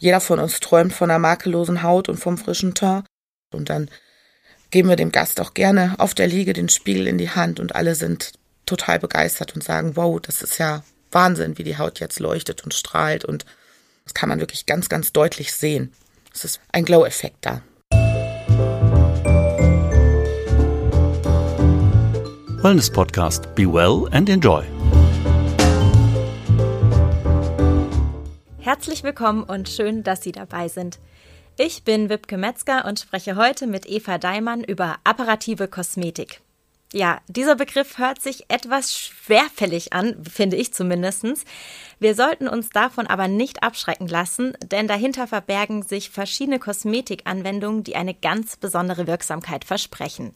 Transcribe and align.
jeder 0.00 0.20
von 0.20 0.38
uns 0.40 0.58
träumt 0.60 0.92
von 0.92 1.10
einer 1.10 1.18
makellosen 1.18 1.82
Haut 1.82 2.08
und 2.08 2.18
vom 2.18 2.38
frischen 2.38 2.74
Teint. 2.74 3.06
Und 3.52 3.70
dann 3.70 3.88
geben 4.70 4.88
wir 4.88 4.96
dem 4.96 5.12
Gast 5.12 5.40
auch 5.40 5.54
gerne 5.54 5.94
auf 5.98 6.14
der 6.14 6.26
Liege 6.26 6.52
den 6.52 6.68
Spiegel 6.68 7.06
in 7.06 7.18
die 7.18 7.30
Hand 7.30 7.60
und 7.60 7.74
alle 7.74 7.94
sind 7.94 8.32
total 8.66 8.98
begeistert 8.98 9.54
und 9.54 9.62
sagen, 9.62 9.96
wow, 9.96 10.20
das 10.20 10.42
ist 10.42 10.58
ja 10.58 10.82
Wahnsinn, 11.12 11.58
wie 11.58 11.64
die 11.64 11.76
Haut 11.76 12.00
jetzt 12.00 12.20
leuchtet 12.20 12.64
und 12.64 12.72
strahlt 12.72 13.24
und 13.24 13.44
das 14.04 14.14
kann 14.14 14.28
man 14.28 14.40
wirklich 14.40 14.66
ganz, 14.66 14.88
ganz 14.88 15.12
deutlich 15.12 15.52
sehen. 15.52 15.92
Es 16.32 16.44
ist 16.44 16.60
ein 16.72 16.84
Glow-Effekt 16.84 17.38
da. 17.42 17.62
Wellness 22.62 22.90
Podcast. 22.90 23.54
Be 23.54 23.66
well 23.66 24.06
and 24.12 24.28
enjoy. 24.28 24.79
Herzlich 28.72 29.02
willkommen 29.02 29.42
und 29.42 29.68
schön, 29.68 30.04
dass 30.04 30.22
Sie 30.22 30.30
dabei 30.30 30.68
sind. 30.68 31.00
Ich 31.58 31.82
bin 31.82 32.08
Wipke 32.08 32.38
Metzger 32.38 32.84
und 32.84 33.00
spreche 33.00 33.34
heute 33.34 33.66
mit 33.66 33.84
Eva 33.84 34.16
Daimann 34.16 34.62
über 34.62 34.98
apparative 35.02 35.66
Kosmetik. 35.66 36.40
Ja, 36.92 37.18
dieser 37.26 37.56
Begriff 37.56 37.98
hört 37.98 38.22
sich 38.22 38.44
etwas 38.48 38.96
schwerfällig 38.96 39.92
an, 39.92 40.22
finde 40.24 40.54
ich 40.54 40.72
zumindest. 40.72 41.24
Wir 41.98 42.14
sollten 42.14 42.46
uns 42.46 42.70
davon 42.70 43.08
aber 43.08 43.26
nicht 43.26 43.64
abschrecken 43.64 44.06
lassen, 44.06 44.52
denn 44.62 44.86
dahinter 44.86 45.26
verbergen 45.26 45.82
sich 45.82 46.10
verschiedene 46.10 46.60
Kosmetikanwendungen, 46.60 47.82
die 47.82 47.96
eine 47.96 48.14
ganz 48.14 48.56
besondere 48.56 49.08
Wirksamkeit 49.08 49.64
versprechen. 49.64 50.32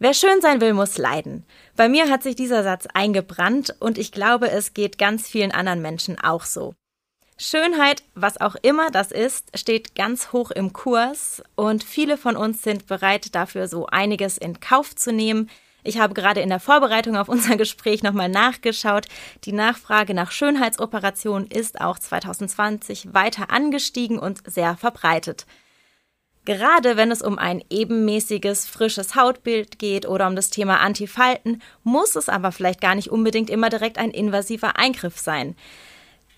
Wer 0.00 0.14
schön 0.14 0.40
sein 0.40 0.60
will, 0.60 0.72
muss 0.72 0.98
leiden. 0.98 1.46
Bei 1.76 1.88
mir 1.88 2.10
hat 2.10 2.24
sich 2.24 2.34
dieser 2.34 2.64
Satz 2.64 2.88
eingebrannt 2.92 3.76
und 3.78 3.98
ich 3.98 4.10
glaube, 4.10 4.50
es 4.50 4.74
geht 4.74 4.98
ganz 4.98 5.28
vielen 5.28 5.52
anderen 5.52 5.80
Menschen 5.80 6.18
auch 6.18 6.42
so. 6.44 6.74
Schönheit, 7.42 8.02
was 8.14 8.38
auch 8.38 8.54
immer 8.60 8.90
das 8.90 9.10
ist, 9.10 9.58
steht 9.58 9.94
ganz 9.94 10.30
hoch 10.30 10.50
im 10.50 10.74
Kurs 10.74 11.42
und 11.54 11.82
viele 11.82 12.18
von 12.18 12.36
uns 12.36 12.62
sind 12.62 12.86
bereit 12.86 13.34
dafür 13.34 13.66
so 13.66 13.86
einiges 13.86 14.36
in 14.36 14.60
Kauf 14.60 14.94
zu 14.94 15.10
nehmen. 15.10 15.48
Ich 15.82 15.98
habe 15.98 16.12
gerade 16.12 16.42
in 16.42 16.50
der 16.50 16.60
Vorbereitung 16.60 17.16
auf 17.16 17.30
unser 17.30 17.56
Gespräch 17.56 18.02
nochmal 18.02 18.28
nachgeschaut. 18.28 19.06
Die 19.44 19.52
Nachfrage 19.52 20.12
nach 20.12 20.32
Schönheitsoperationen 20.32 21.48
ist 21.48 21.80
auch 21.80 21.98
2020 21.98 23.14
weiter 23.14 23.50
angestiegen 23.50 24.18
und 24.18 24.42
sehr 24.44 24.76
verbreitet. 24.76 25.46
Gerade 26.44 26.98
wenn 26.98 27.10
es 27.10 27.22
um 27.22 27.38
ein 27.38 27.64
ebenmäßiges, 27.70 28.66
frisches 28.66 29.14
Hautbild 29.14 29.78
geht 29.78 30.06
oder 30.06 30.26
um 30.26 30.36
das 30.36 30.50
Thema 30.50 30.80
Antifalten, 30.80 31.62
muss 31.84 32.16
es 32.16 32.28
aber 32.28 32.52
vielleicht 32.52 32.82
gar 32.82 32.94
nicht 32.94 33.10
unbedingt 33.10 33.48
immer 33.48 33.70
direkt 33.70 33.96
ein 33.96 34.10
invasiver 34.10 34.76
Eingriff 34.76 35.18
sein. 35.18 35.56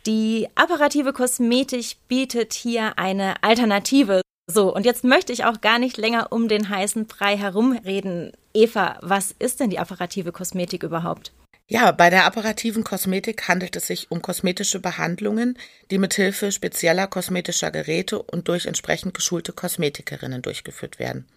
Die 0.06 0.48
apparative 0.56 1.12
Kosmetik 1.12 1.96
bietet 2.08 2.54
hier 2.54 2.98
eine 2.98 3.42
Alternative. 3.44 4.20
So, 4.50 4.74
und 4.74 4.84
jetzt 4.84 5.04
möchte 5.04 5.32
ich 5.32 5.44
auch 5.44 5.60
gar 5.60 5.78
nicht 5.78 5.96
länger 5.96 6.32
um 6.32 6.48
den 6.48 6.68
heißen 6.68 7.06
Brei 7.06 7.36
herumreden. 7.36 8.32
Eva, 8.52 8.98
was 9.00 9.32
ist 9.38 9.60
denn 9.60 9.70
die 9.70 9.78
apparative 9.78 10.32
Kosmetik 10.32 10.82
überhaupt? 10.82 11.32
Ja, 11.68 11.92
bei 11.92 12.10
der 12.10 12.26
apparativen 12.26 12.82
Kosmetik 12.82 13.46
handelt 13.48 13.76
es 13.76 13.86
sich 13.86 14.10
um 14.10 14.20
kosmetische 14.20 14.80
Behandlungen, 14.80 15.56
die 15.90 15.98
mithilfe 15.98 16.50
spezieller 16.50 17.06
kosmetischer 17.06 17.70
Geräte 17.70 18.20
und 18.20 18.48
durch 18.48 18.66
entsprechend 18.66 19.14
geschulte 19.14 19.52
Kosmetikerinnen 19.52 20.42
durchgeführt 20.42 20.98
werden. 20.98 21.28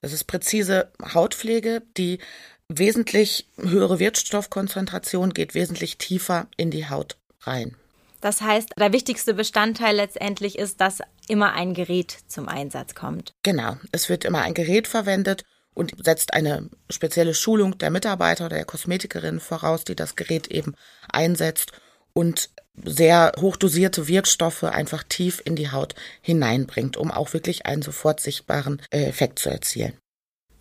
Das 0.00 0.12
ist 0.12 0.24
präzise 0.24 0.92
Hautpflege, 1.02 1.82
die 1.96 2.20
wesentlich 2.68 3.48
höhere 3.56 3.98
Wirkstoffkonzentration 3.98 5.34
geht 5.34 5.54
wesentlich 5.54 5.98
tiefer 5.98 6.46
in 6.56 6.70
die 6.70 6.88
Haut 6.88 7.16
rein. 7.40 7.76
Das 8.20 8.40
heißt, 8.40 8.70
der 8.78 8.92
wichtigste 8.92 9.34
Bestandteil 9.34 9.96
letztendlich 9.96 10.58
ist, 10.58 10.80
dass 10.80 10.98
immer 11.28 11.52
ein 11.52 11.74
Gerät 11.74 12.16
zum 12.26 12.48
Einsatz 12.48 12.94
kommt. 12.94 13.32
Genau, 13.42 13.76
es 13.92 14.08
wird 14.08 14.24
immer 14.24 14.42
ein 14.42 14.54
Gerät 14.54 14.88
verwendet 14.88 15.44
und 15.74 15.92
setzt 16.04 16.34
eine 16.34 16.68
spezielle 16.90 17.34
Schulung 17.34 17.78
der 17.78 17.90
Mitarbeiter 17.90 18.46
oder 18.46 18.56
der 18.56 18.64
Kosmetikerin 18.64 19.38
voraus, 19.38 19.84
die 19.84 19.94
das 19.94 20.16
Gerät 20.16 20.48
eben 20.48 20.74
einsetzt 21.08 21.72
und 22.12 22.50
sehr 22.84 23.32
hochdosierte 23.40 24.08
Wirkstoffe 24.08 24.64
einfach 24.64 25.04
tief 25.04 25.40
in 25.44 25.56
die 25.56 25.70
Haut 25.70 25.94
hineinbringt, 26.20 26.96
um 26.96 27.10
auch 27.10 27.32
wirklich 27.32 27.66
einen 27.66 27.82
sofort 27.82 28.20
sichtbaren 28.20 28.82
äh, 28.90 29.04
Effekt 29.04 29.38
zu 29.38 29.50
erzielen. 29.50 29.96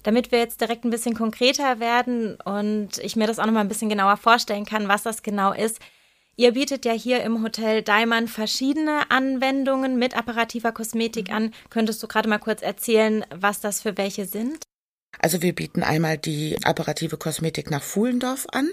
Damit 0.04 0.32
wir 0.32 0.40
jetzt 0.40 0.62
direkt 0.62 0.86
ein 0.86 0.92
bisschen 0.92 1.16
konkreter 1.16 1.80
werden 1.80 2.36
und 2.36 2.98
ich 3.00 3.16
mir 3.16 3.28
das 3.28 3.40
auch 3.40 3.46
noch 3.46 3.54
mal 3.54 3.62
ein 3.62 3.68
bisschen 3.68 3.90
genauer 3.90 4.18
vorstellen 4.18 4.66
kann, 4.66 4.88
was 4.88 5.04
das 5.04 5.24
genau 5.24 5.52
ist, 5.52 5.80
Ihr 6.40 6.52
bietet 6.52 6.86
ja 6.86 6.92
hier 6.92 7.24
im 7.24 7.42
Hotel 7.42 7.82
Daimann 7.82 8.28
verschiedene 8.28 9.10
Anwendungen 9.10 9.98
mit 9.98 10.16
apparativer 10.16 10.72
Kosmetik 10.72 11.32
an. 11.32 11.52
Könntest 11.72 12.02
du 12.04 12.08
gerade 12.08 12.30
mal 12.30 12.38
kurz 12.38 12.62
erzählen, 12.62 13.26
was 13.32 13.60
das 13.60 13.82
für 13.82 13.98
welche 13.98 14.28
sind? 14.28 14.64
Also 15.18 15.42
wir 15.42 15.56
bieten 15.56 15.82
einmal 15.82 16.20
die 16.20 16.64
apparative 16.64 17.18
Kosmetik 17.18 17.72
nach 17.72 17.82
Fuhlendorf 17.82 18.46
an. 18.52 18.70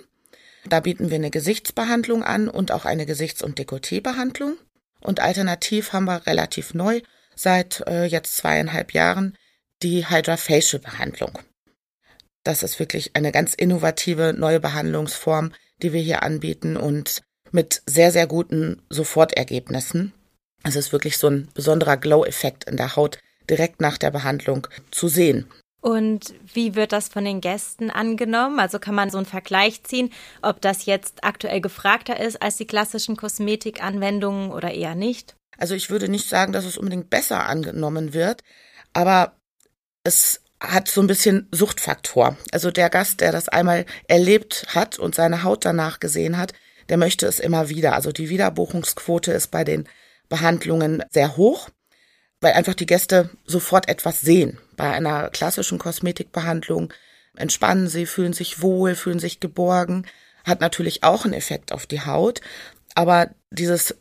Da 0.66 0.80
bieten 0.80 1.08
wir 1.08 1.16
eine 1.16 1.30
Gesichtsbehandlung 1.30 2.22
an 2.22 2.48
und 2.48 2.70
auch 2.70 2.84
eine 2.84 3.06
Gesichts- 3.06 3.42
und 3.42 3.58
Dekolleté-Behandlung. 3.58 4.58
Und 5.00 5.20
alternativ 5.20 5.94
haben 5.94 6.04
wir 6.04 6.26
relativ 6.26 6.74
neu, 6.74 7.00
seit 7.34 7.80
äh, 7.86 8.04
jetzt 8.04 8.36
zweieinhalb 8.36 8.92
Jahren, 8.92 9.38
die 9.82 10.06
Hydra-Facial-Behandlung. 10.06 11.38
Das 12.42 12.62
ist 12.62 12.78
wirklich 12.78 13.16
eine 13.16 13.32
ganz 13.32 13.54
innovative 13.54 14.34
neue 14.36 14.60
Behandlungsform, 14.60 15.54
die 15.80 15.94
wir 15.94 16.02
hier 16.02 16.22
anbieten 16.22 16.76
und 16.76 17.22
mit 17.54 17.82
sehr, 17.86 18.10
sehr 18.10 18.26
guten 18.26 18.82
Sofortergebnissen. 18.90 20.12
Es 20.64 20.74
ist 20.74 20.92
wirklich 20.92 21.18
so 21.18 21.28
ein 21.28 21.48
besonderer 21.54 21.96
Glow-Effekt 21.96 22.64
in 22.64 22.76
der 22.76 22.96
Haut 22.96 23.18
direkt 23.48 23.80
nach 23.80 23.96
der 23.96 24.10
Behandlung 24.10 24.66
zu 24.90 25.06
sehen. 25.06 25.46
Und 25.80 26.34
wie 26.52 26.74
wird 26.74 26.92
das 26.92 27.08
von 27.08 27.24
den 27.24 27.40
Gästen 27.40 27.90
angenommen? 27.90 28.58
Also 28.58 28.78
kann 28.80 28.94
man 28.94 29.10
so 29.10 29.18
einen 29.18 29.26
Vergleich 29.26 29.84
ziehen, 29.84 30.10
ob 30.42 30.60
das 30.62 30.86
jetzt 30.86 31.22
aktuell 31.22 31.60
gefragter 31.60 32.18
ist 32.18 32.42
als 32.42 32.56
die 32.56 32.66
klassischen 32.66 33.16
Kosmetikanwendungen 33.16 34.50
oder 34.50 34.72
eher 34.72 34.96
nicht? 34.96 35.36
Also 35.56 35.74
ich 35.74 35.90
würde 35.90 36.08
nicht 36.08 36.28
sagen, 36.28 36.52
dass 36.52 36.64
es 36.64 36.76
unbedingt 36.76 37.08
besser 37.08 37.46
angenommen 37.46 38.14
wird, 38.14 38.42
aber 38.94 39.36
es 40.02 40.40
hat 40.58 40.88
so 40.88 41.00
ein 41.00 41.06
bisschen 41.06 41.48
Suchtfaktor. 41.52 42.36
Also 42.50 42.72
der 42.72 42.90
Gast, 42.90 43.20
der 43.20 43.30
das 43.30 43.48
einmal 43.48 43.84
erlebt 44.08 44.66
hat 44.74 44.98
und 44.98 45.14
seine 45.14 45.44
Haut 45.44 45.64
danach 45.64 46.00
gesehen 46.00 46.36
hat, 46.36 46.52
der 46.88 46.96
möchte 46.96 47.26
es 47.26 47.40
immer 47.40 47.68
wieder. 47.68 47.94
Also 47.94 48.12
die 48.12 48.28
Wiederbuchungsquote 48.28 49.32
ist 49.32 49.50
bei 49.50 49.64
den 49.64 49.88
Behandlungen 50.28 51.02
sehr 51.10 51.36
hoch, 51.36 51.68
weil 52.40 52.52
einfach 52.52 52.74
die 52.74 52.86
Gäste 52.86 53.30
sofort 53.46 53.88
etwas 53.88 54.20
sehen. 54.20 54.58
Bei 54.76 54.90
einer 54.92 55.30
klassischen 55.30 55.78
Kosmetikbehandlung 55.78 56.92
entspannen 57.36 57.88
sie, 57.88 58.06
fühlen 58.06 58.32
sich 58.32 58.60
wohl, 58.62 58.94
fühlen 58.94 59.18
sich 59.18 59.40
geborgen, 59.40 60.06
hat 60.44 60.60
natürlich 60.60 61.02
auch 61.02 61.24
einen 61.24 61.34
Effekt 61.34 61.72
auf 61.72 61.86
die 61.86 62.02
Haut, 62.02 62.40
aber 62.94 63.30
dieses 63.50 63.96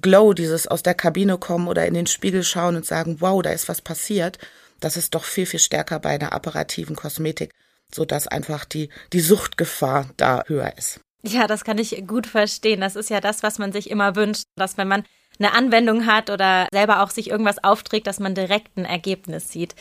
Glow, 0.00 0.32
dieses 0.32 0.66
aus 0.66 0.82
der 0.82 0.94
Kabine 0.94 1.38
kommen 1.38 1.68
oder 1.68 1.86
in 1.86 1.94
den 1.94 2.06
Spiegel 2.06 2.44
schauen 2.44 2.76
und 2.76 2.86
sagen, 2.86 3.20
wow, 3.20 3.42
da 3.42 3.50
ist 3.50 3.68
was 3.68 3.82
passiert, 3.82 4.38
das 4.80 4.96
ist 4.96 5.14
doch 5.14 5.24
viel, 5.24 5.46
viel 5.46 5.60
stärker 5.60 5.98
bei 6.00 6.10
einer 6.10 6.32
apparativen 6.32 6.96
Kosmetik, 6.96 7.52
so 7.94 8.04
dass 8.04 8.26
einfach 8.26 8.64
die, 8.64 8.88
die 9.12 9.20
Suchtgefahr 9.20 10.10
da 10.16 10.44
höher 10.46 10.76
ist. 10.76 11.00
Ja, 11.24 11.46
das 11.46 11.64
kann 11.64 11.78
ich 11.78 12.06
gut 12.06 12.26
verstehen. 12.26 12.80
Das 12.80 12.96
ist 12.96 13.10
ja 13.10 13.20
das, 13.20 13.42
was 13.42 13.58
man 13.58 13.72
sich 13.72 13.90
immer 13.90 14.16
wünscht, 14.16 14.44
dass 14.56 14.76
wenn 14.76 14.88
man 14.88 15.04
eine 15.38 15.54
Anwendung 15.54 16.06
hat 16.06 16.30
oder 16.30 16.66
selber 16.72 17.02
auch 17.02 17.10
sich 17.10 17.30
irgendwas 17.30 17.62
aufträgt, 17.62 18.06
dass 18.06 18.20
man 18.20 18.34
direkt 18.34 18.76
ein 18.76 18.84
Ergebnis 18.84 19.50
sieht. 19.50 19.74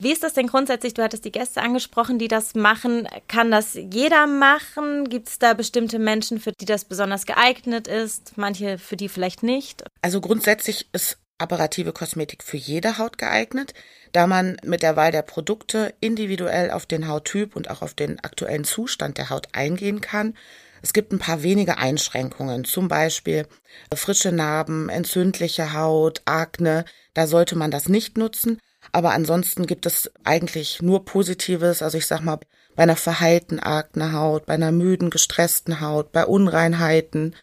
Wie 0.00 0.12
ist 0.12 0.22
das 0.22 0.32
denn 0.32 0.46
grundsätzlich? 0.46 0.94
Du 0.94 1.02
hattest 1.02 1.24
die 1.24 1.32
Gäste 1.32 1.60
angesprochen, 1.60 2.20
die 2.20 2.28
das 2.28 2.54
machen. 2.54 3.08
Kann 3.26 3.50
das 3.50 3.74
jeder 3.74 4.28
machen? 4.28 5.08
Gibt 5.08 5.28
es 5.28 5.40
da 5.40 5.54
bestimmte 5.54 5.98
Menschen, 5.98 6.38
für 6.38 6.52
die 6.52 6.66
das 6.66 6.84
besonders 6.84 7.26
geeignet 7.26 7.88
ist? 7.88 8.36
Manche, 8.36 8.78
für 8.78 8.96
die 8.96 9.08
vielleicht 9.08 9.42
nicht? 9.42 9.82
Also 10.00 10.20
grundsätzlich 10.20 10.88
ist 10.92 11.18
apparative 11.38 11.92
Kosmetik 11.92 12.42
für 12.42 12.56
jede 12.56 12.98
Haut 12.98 13.18
geeignet, 13.18 13.74
da 14.12 14.26
man 14.26 14.56
mit 14.64 14.82
der 14.82 14.96
Wahl 14.96 15.12
der 15.12 15.22
Produkte 15.22 15.94
individuell 16.00 16.70
auf 16.70 16.86
den 16.86 17.08
Hauttyp 17.08 17.56
und 17.56 17.70
auch 17.70 17.82
auf 17.82 17.94
den 17.94 18.18
aktuellen 18.20 18.64
Zustand 18.64 19.18
der 19.18 19.30
Haut 19.30 19.48
eingehen 19.52 20.00
kann. 20.00 20.34
Es 20.82 20.92
gibt 20.92 21.12
ein 21.12 21.18
paar 21.18 21.42
wenige 21.42 21.78
Einschränkungen, 21.78 22.64
zum 22.64 22.88
Beispiel 22.88 23.46
frische 23.94 24.32
Narben, 24.32 24.88
entzündliche 24.88 25.72
Haut, 25.72 26.22
Akne, 26.24 26.84
da 27.14 27.26
sollte 27.26 27.56
man 27.56 27.70
das 27.70 27.88
nicht 27.88 28.16
nutzen. 28.16 28.60
Aber 28.92 29.12
ansonsten 29.12 29.66
gibt 29.66 29.86
es 29.86 30.10
eigentlich 30.24 30.80
nur 30.80 31.04
Positives, 31.04 31.82
also 31.82 31.98
ich 31.98 32.06
sag 32.06 32.20
mal, 32.20 32.38
bei 32.76 32.84
einer 32.84 32.96
verheilten 32.96 33.58
Aknehaut, 33.58 34.46
bei 34.46 34.54
einer 34.54 34.72
müden, 34.72 35.10
gestressten 35.10 35.80
Haut, 35.80 36.12
bei 36.12 36.24
Unreinheiten, 36.24 37.34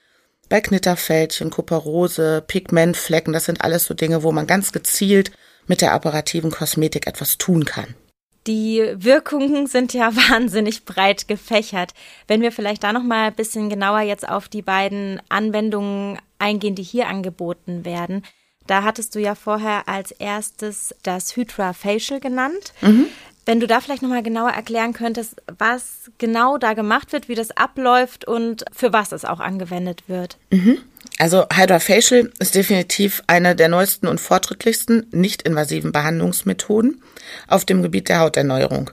bei 0.50 0.62
Knitterfältchen, 0.62 1.50
Kuperose, 1.50 2.44
Pigmentflecken, 2.46 3.34
das 3.34 3.46
sind 3.46 3.62
alles 3.62 3.86
so 3.86 3.94
Dinge, 3.94 4.24
wo 4.24 4.32
man 4.32 4.48
ganz 4.48 4.72
gezielt 4.72 5.32
mit 5.68 5.82
der 5.82 5.94
apparativen 5.94 6.52
Kosmetik 6.52 7.08
etwas 7.08 7.38
tun 7.38 7.66
kann. 7.66 7.96
Die 8.48 8.84
Wirkungen 8.96 9.66
sind 9.68 9.94
ja 9.94 10.16
wahnsinnig 10.30 10.86
breit 10.86 11.28
gefächert. 11.28 11.94
Wenn 12.28 12.42
wir 12.42 12.52
vielleicht 12.52 12.84
da 12.84 12.94
noch 12.94 13.04
mal 13.04 13.28
ein 13.28 13.36
bisschen 13.36 13.70
genauer 13.70 14.02
jetzt 14.02 14.28
auf 14.28 14.48
die 14.48 14.62
beiden 14.62 15.22
Anwendungen 15.30 16.20
eingehen, 16.38 16.76
die 16.76 16.84
hier 16.84 17.08
angeboten 17.08 17.86
werden. 17.86 18.24
Da 18.68 18.84
hattest 18.84 19.14
du 19.16 19.20
ja 19.20 19.36
vorher 19.36 19.88
als 19.88 20.12
erstes 20.12 20.96
das 21.04 21.36
Hydra 21.36 21.74
Facial 21.74 22.20
genannt. 22.20 22.74
Mhm. 22.82 23.08
Wenn 23.46 23.60
du 23.60 23.68
da 23.68 23.80
vielleicht 23.80 24.02
noch 24.02 24.10
mal 24.10 24.24
genauer 24.24 24.50
erklären 24.50 24.94
könntest, 24.94 25.42
was 25.60 26.10
genau 26.18 26.58
da 26.58 26.74
gemacht 26.74 27.14
wird, 27.14 27.30
wie 27.30 27.36
das 27.36 27.52
abläuft 27.52 28.26
und 28.26 28.66
für 28.72 28.92
was 28.92 29.12
es 29.12 29.24
auch 29.24 29.40
angewendet 29.40 30.04
wird. 30.08 30.38
Mhm. 30.52 30.80
Also 31.20 31.46
Hydrofacial 31.54 32.32
ist 32.40 32.56
definitiv 32.56 33.24
eine 33.28 33.56
der 33.56 33.70
neuesten 33.70 34.08
und 34.08 34.20
fortschrittlichsten 34.20 35.08
nicht-invasiven 35.12 35.92
Behandlungsmethoden 35.92 37.02
auf 37.48 37.66
dem 37.66 37.84
Gebiet 37.84 38.10
der 38.10 38.20
Hauterneuerung. 38.20 38.90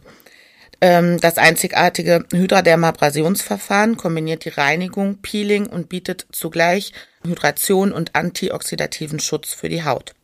Ähm, 0.83 1.21
das 1.21 1.39
einzigartige 1.39 2.25
Hydradermabrasionsverfahren 2.33 3.97
kombiniert 3.97 4.45
die 4.45 4.51
Reinigung, 4.51 5.19
Peeling 5.23 5.67
und 5.67 5.89
bietet 5.89 6.27
zugleich 6.33 6.93
Hydration 7.25 7.93
und 7.93 8.15
antioxidativen 8.15 9.21
Schutz 9.21 9.55
für 9.55 9.69
die 9.69 9.85
Haut. 9.85 10.15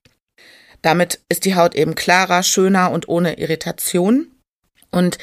Damit 0.83 1.21
ist 1.29 1.45
die 1.45 1.55
Haut 1.55 1.75
eben 1.75 1.95
klarer, 1.95 2.43
schöner 2.43 2.91
und 2.91 3.09
ohne 3.09 3.39
Irritation. 3.39 4.29
Und 4.91 5.19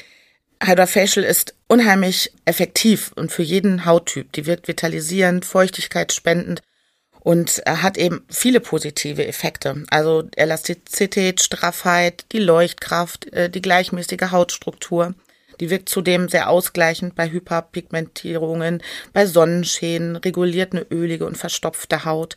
Hydrofacial 0.64 1.26
ist 1.26 1.56
unheimlich 1.68 2.32
effektiv 2.46 3.12
und 3.16 3.32
für 3.32 3.44
jeden 3.44 3.86
Hauttyp. 3.86 4.32
Die 4.34 4.46
wirkt 4.46 4.68
vitalisierend, 4.68 5.46
feuchtigkeitsspendend 5.46 6.62
und 7.20 7.64
hat 7.66 7.98
eben 7.98 8.24
viele 8.30 8.60
positive 8.60 9.26
Effekte. 9.26 9.84
Also 9.90 10.24
Elastizität, 10.36 11.42
Straffheit, 11.42 12.26
die 12.32 12.40
Leuchtkraft, 12.40 13.34
äh, 13.34 13.50
die 13.50 13.62
gleichmäßige 13.62 14.32
Hautstruktur. 14.32 15.16
Die 15.60 15.70
wirkt 15.70 15.90
zudem 15.90 16.30
sehr 16.30 16.50
ausgleichend 16.50 17.16
bei 17.16 17.32
Hyperpigmentierungen, 17.32 18.84
bei 19.14 19.26
Sonnenschäden, 19.26 20.18
reguliert 20.18 20.74
eine 20.74 20.86
ölige 20.92 21.26
und 21.26 21.38
verstopfte 21.38 22.06
Haut. 22.06 22.36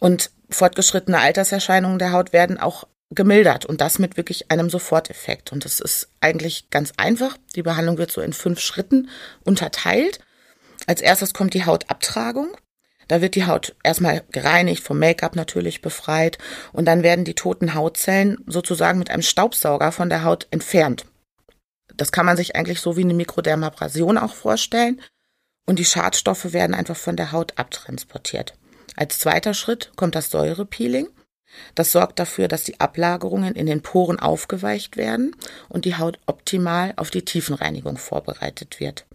Und 0.00 0.30
fortgeschrittene 0.54 1.18
Alterserscheinungen 1.18 1.98
der 1.98 2.12
Haut 2.12 2.32
werden 2.32 2.58
auch 2.58 2.86
gemildert 3.10 3.64
und 3.66 3.80
das 3.80 3.98
mit 3.98 4.16
wirklich 4.16 4.50
einem 4.50 4.70
Soforteffekt. 4.70 5.52
Und 5.52 5.64
das 5.64 5.80
ist 5.80 6.08
eigentlich 6.20 6.70
ganz 6.70 6.92
einfach. 6.96 7.36
Die 7.54 7.62
Behandlung 7.62 7.98
wird 7.98 8.10
so 8.10 8.20
in 8.20 8.32
fünf 8.32 8.60
Schritten 8.60 9.08
unterteilt. 9.44 10.18
Als 10.86 11.00
erstes 11.00 11.34
kommt 11.34 11.54
die 11.54 11.64
Hautabtragung. 11.64 12.48
Da 13.08 13.20
wird 13.20 13.34
die 13.34 13.46
Haut 13.46 13.76
erstmal 13.82 14.22
gereinigt, 14.32 14.82
vom 14.82 14.98
Make-up 14.98 15.36
natürlich 15.36 15.82
befreit 15.82 16.38
und 16.72 16.86
dann 16.86 17.02
werden 17.02 17.26
die 17.26 17.34
toten 17.34 17.74
Hautzellen 17.74 18.38
sozusagen 18.46 18.98
mit 18.98 19.10
einem 19.10 19.22
Staubsauger 19.22 19.92
von 19.92 20.08
der 20.08 20.24
Haut 20.24 20.46
entfernt. 20.50 21.04
Das 21.96 22.12
kann 22.12 22.24
man 22.24 22.38
sich 22.38 22.56
eigentlich 22.56 22.80
so 22.80 22.96
wie 22.96 23.02
eine 23.02 23.14
Mikrodermabrasion 23.14 24.16
auch 24.16 24.34
vorstellen. 24.34 25.00
Und 25.66 25.78
die 25.78 25.84
Schadstoffe 25.84 26.52
werden 26.52 26.74
einfach 26.74 26.96
von 26.96 27.16
der 27.16 27.32
Haut 27.32 27.56
abtransportiert. 27.56 28.54
Als 28.96 29.18
zweiter 29.18 29.54
Schritt 29.54 29.92
kommt 29.96 30.14
das 30.14 30.30
Säurepeeling. 30.30 31.08
Das 31.74 31.92
sorgt 31.92 32.18
dafür, 32.18 32.48
dass 32.48 32.64
die 32.64 32.80
Ablagerungen 32.80 33.54
in 33.54 33.66
den 33.66 33.82
Poren 33.82 34.18
aufgeweicht 34.18 34.96
werden 34.96 35.36
und 35.68 35.84
die 35.84 35.96
Haut 35.96 36.18
optimal 36.26 36.92
auf 36.96 37.10
die 37.10 37.24
Tiefenreinigung 37.24 37.96
vorbereitet 37.96 38.80
wird. 38.80 39.06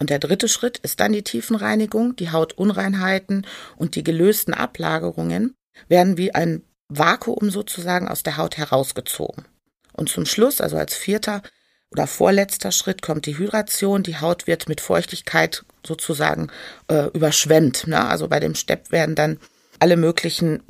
Und 0.00 0.10
der 0.10 0.20
dritte 0.20 0.48
Schritt 0.48 0.78
ist 0.78 1.00
dann 1.00 1.12
die 1.12 1.24
Tiefenreinigung. 1.24 2.14
Die 2.16 2.30
Hautunreinheiten 2.30 3.46
und 3.76 3.96
die 3.96 4.04
gelösten 4.04 4.54
Ablagerungen 4.54 5.54
werden 5.88 6.16
wie 6.16 6.34
ein 6.34 6.62
Vakuum 6.88 7.50
sozusagen 7.50 8.08
aus 8.08 8.22
der 8.22 8.36
Haut 8.36 8.56
herausgezogen. 8.56 9.44
Und 9.92 10.08
zum 10.08 10.24
Schluss, 10.24 10.60
also 10.60 10.76
als 10.76 10.94
vierter 10.94 11.42
oder 11.90 12.06
vorletzter 12.06 12.72
Schritt, 12.72 13.02
kommt 13.02 13.26
die 13.26 13.38
Hydration. 13.38 14.02
Die 14.02 14.18
Haut 14.18 14.46
wird 14.46 14.68
mit 14.68 14.80
Feuchtigkeit 14.80 15.64
sozusagen 15.86 16.48
äh, 16.88 17.06
überschwemmt. 17.12 17.86
Ne? 17.86 18.04
Also 18.04 18.28
bei 18.28 18.40
dem 18.40 18.54
Stepp 18.54 18.92
werden 18.92 19.14
dann 19.14 19.38
alle 19.78 19.96
möglichen 19.96 20.62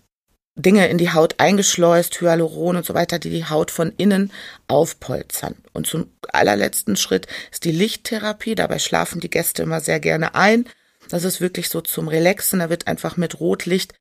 Dinge 0.55 0.88
in 0.88 0.99
die 0.99 1.12
Haut 1.12 1.37
eingeschleust, 1.38 2.20
Hyaluron 2.20 2.76
und 2.76 2.87
so 2.87 2.94
weiter, 2.94 3.19
die 3.19 3.31
die 3.31 3.44
Haut 3.44 3.70
von 3.70 3.93
innen 3.97 4.32
aufpolstern. 4.67 5.55
Und 5.73 5.87
zum 5.87 6.11
allerletzten 6.32 6.97
Schritt 6.97 7.26
ist 7.53 7.64
die 7.64 7.73
Lichttherapie. 7.73 8.55
Dabei 8.55 8.79
schlafen 8.79 9.21
die 9.21 9.31
Gäste 9.31 9.62
immer 9.62 9.81
sehr 9.81 10.00
gerne 10.00 10.35
ein. 10.35 10.69
Das 11.11 11.25
ist 11.25 11.41
wirklich 11.41 11.69
so 11.69 11.81
zum 11.81 12.09
Relaxen. 12.09 12.59
Da 12.59 12.71
wird 12.71 12.87
einfach 12.87 13.17
mit 13.17 13.41
Rotlicht 13.41 13.94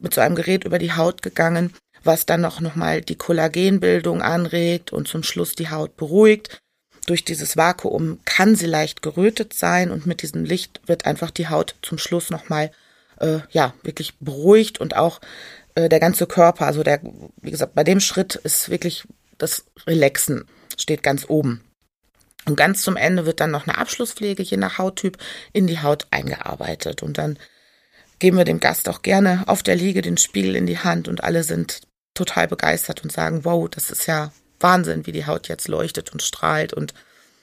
mit 0.00 0.14
so 0.14 0.20
einem 0.20 0.34
Gerät 0.34 0.64
über 0.64 0.78
die 0.78 0.92
Haut 0.92 1.22
gegangen, 1.22 1.74
was 2.04 2.26
dann 2.26 2.44
auch 2.44 2.60
nochmal 2.60 3.00
die 3.02 3.16
Kollagenbildung 3.16 4.22
anregt 4.22 4.92
und 4.92 5.08
zum 5.08 5.22
Schluss 5.22 5.54
die 5.54 5.70
Haut 5.70 5.96
beruhigt. 5.96 6.60
Durch 7.06 7.24
dieses 7.24 7.56
Vakuum 7.56 8.20
kann 8.24 8.56
sie 8.56 8.66
leicht 8.66 9.02
gerötet 9.02 9.52
sein 9.52 9.90
und 9.90 10.06
mit 10.06 10.22
diesem 10.22 10.44
Licht 10.44 10.80
wird 10.86 11.06
einfach 11.06 11.30
die 11.30 11.48
Haut 11.48 11.74
zum 11.82 11.98
Schluss 11.98 12.30
nochmal 12.30 12.70
äh, 13.18 13.38
ja, 13.50 13.74
wirklich 13.82 14.14
beruhigt 14.20 14.80
und 14.80 14.96
auch 14.96 15.20
äh, 15.74 15.88
der 15.88 16.00
ganze 16.00 16.26
Körper, 16.26 16.66
also 16.66 16.82
der, 16.82 17.00
wie 17.40 17.50
gesagt, 17.50 17.74
bei 17.74 17.84
dem 17.84 18.00
Schritt 18.00 18.36
ist 18.36 18.70
wirklich 18.70 19.04
das 19.38 19.64
Relaxen 19.86 20.44
steht 20.76 21.02
ganz 21.02 21.26
oben. 21.28 21.62
Und 22.46 22.56
ganz 22.56 22.82
zum 22.82 22.96
Ende 22.96 23.26
wird 23.26 23.40
dann 23.40 23.50
noch 23.50 23.66
eine 23.66 23.78
Abschlusspflege 23.78 24.42
je 24.42 24.56
nach 24.56 24.78
Hauttyp 24.78 25.18
in 25.52 25.66
die 25.66 25.80
Haut 25.80 26.06
eingearbeitet. 26.10 27.02
Und 27.02 27.18
dann 27.18 27.38
geben 28.18 28.36
wir 28.36 28.44
dem 28.44 28.60
Gast 28.60 28.88
auch 28.88 29.02
gerne 29.02 29.44
auf 29.46 29.62
der 29.62 29.76
Liege 29.76 30.02
den 30.02 30.16
Spiegel 30.16 30.56
in 30.56 30.66
die 30.66 30.78
Hand 30.78 31.08
und 31.08 31.22
alle 31.22 31.42
sind 31.42 31.82
total 32.20 32.48
begeistert 32.48 33.02
und 33.02 33.10
sagen, 33.10 33.44
wow, 33.44 33.68
das 33.68 33.90
ist 33.90 34.06
ja 34.06 34.30
Wahnsinn, 34.60 35.06
wie 35.06 35.12
die 35.12 35.26
Haut 35.26 35.48
jetzt 35.48 35.68
leuchtet 35.68 36.12
und 36.12 36.22
strahlt 36.22 36.74
und 36.74 36.92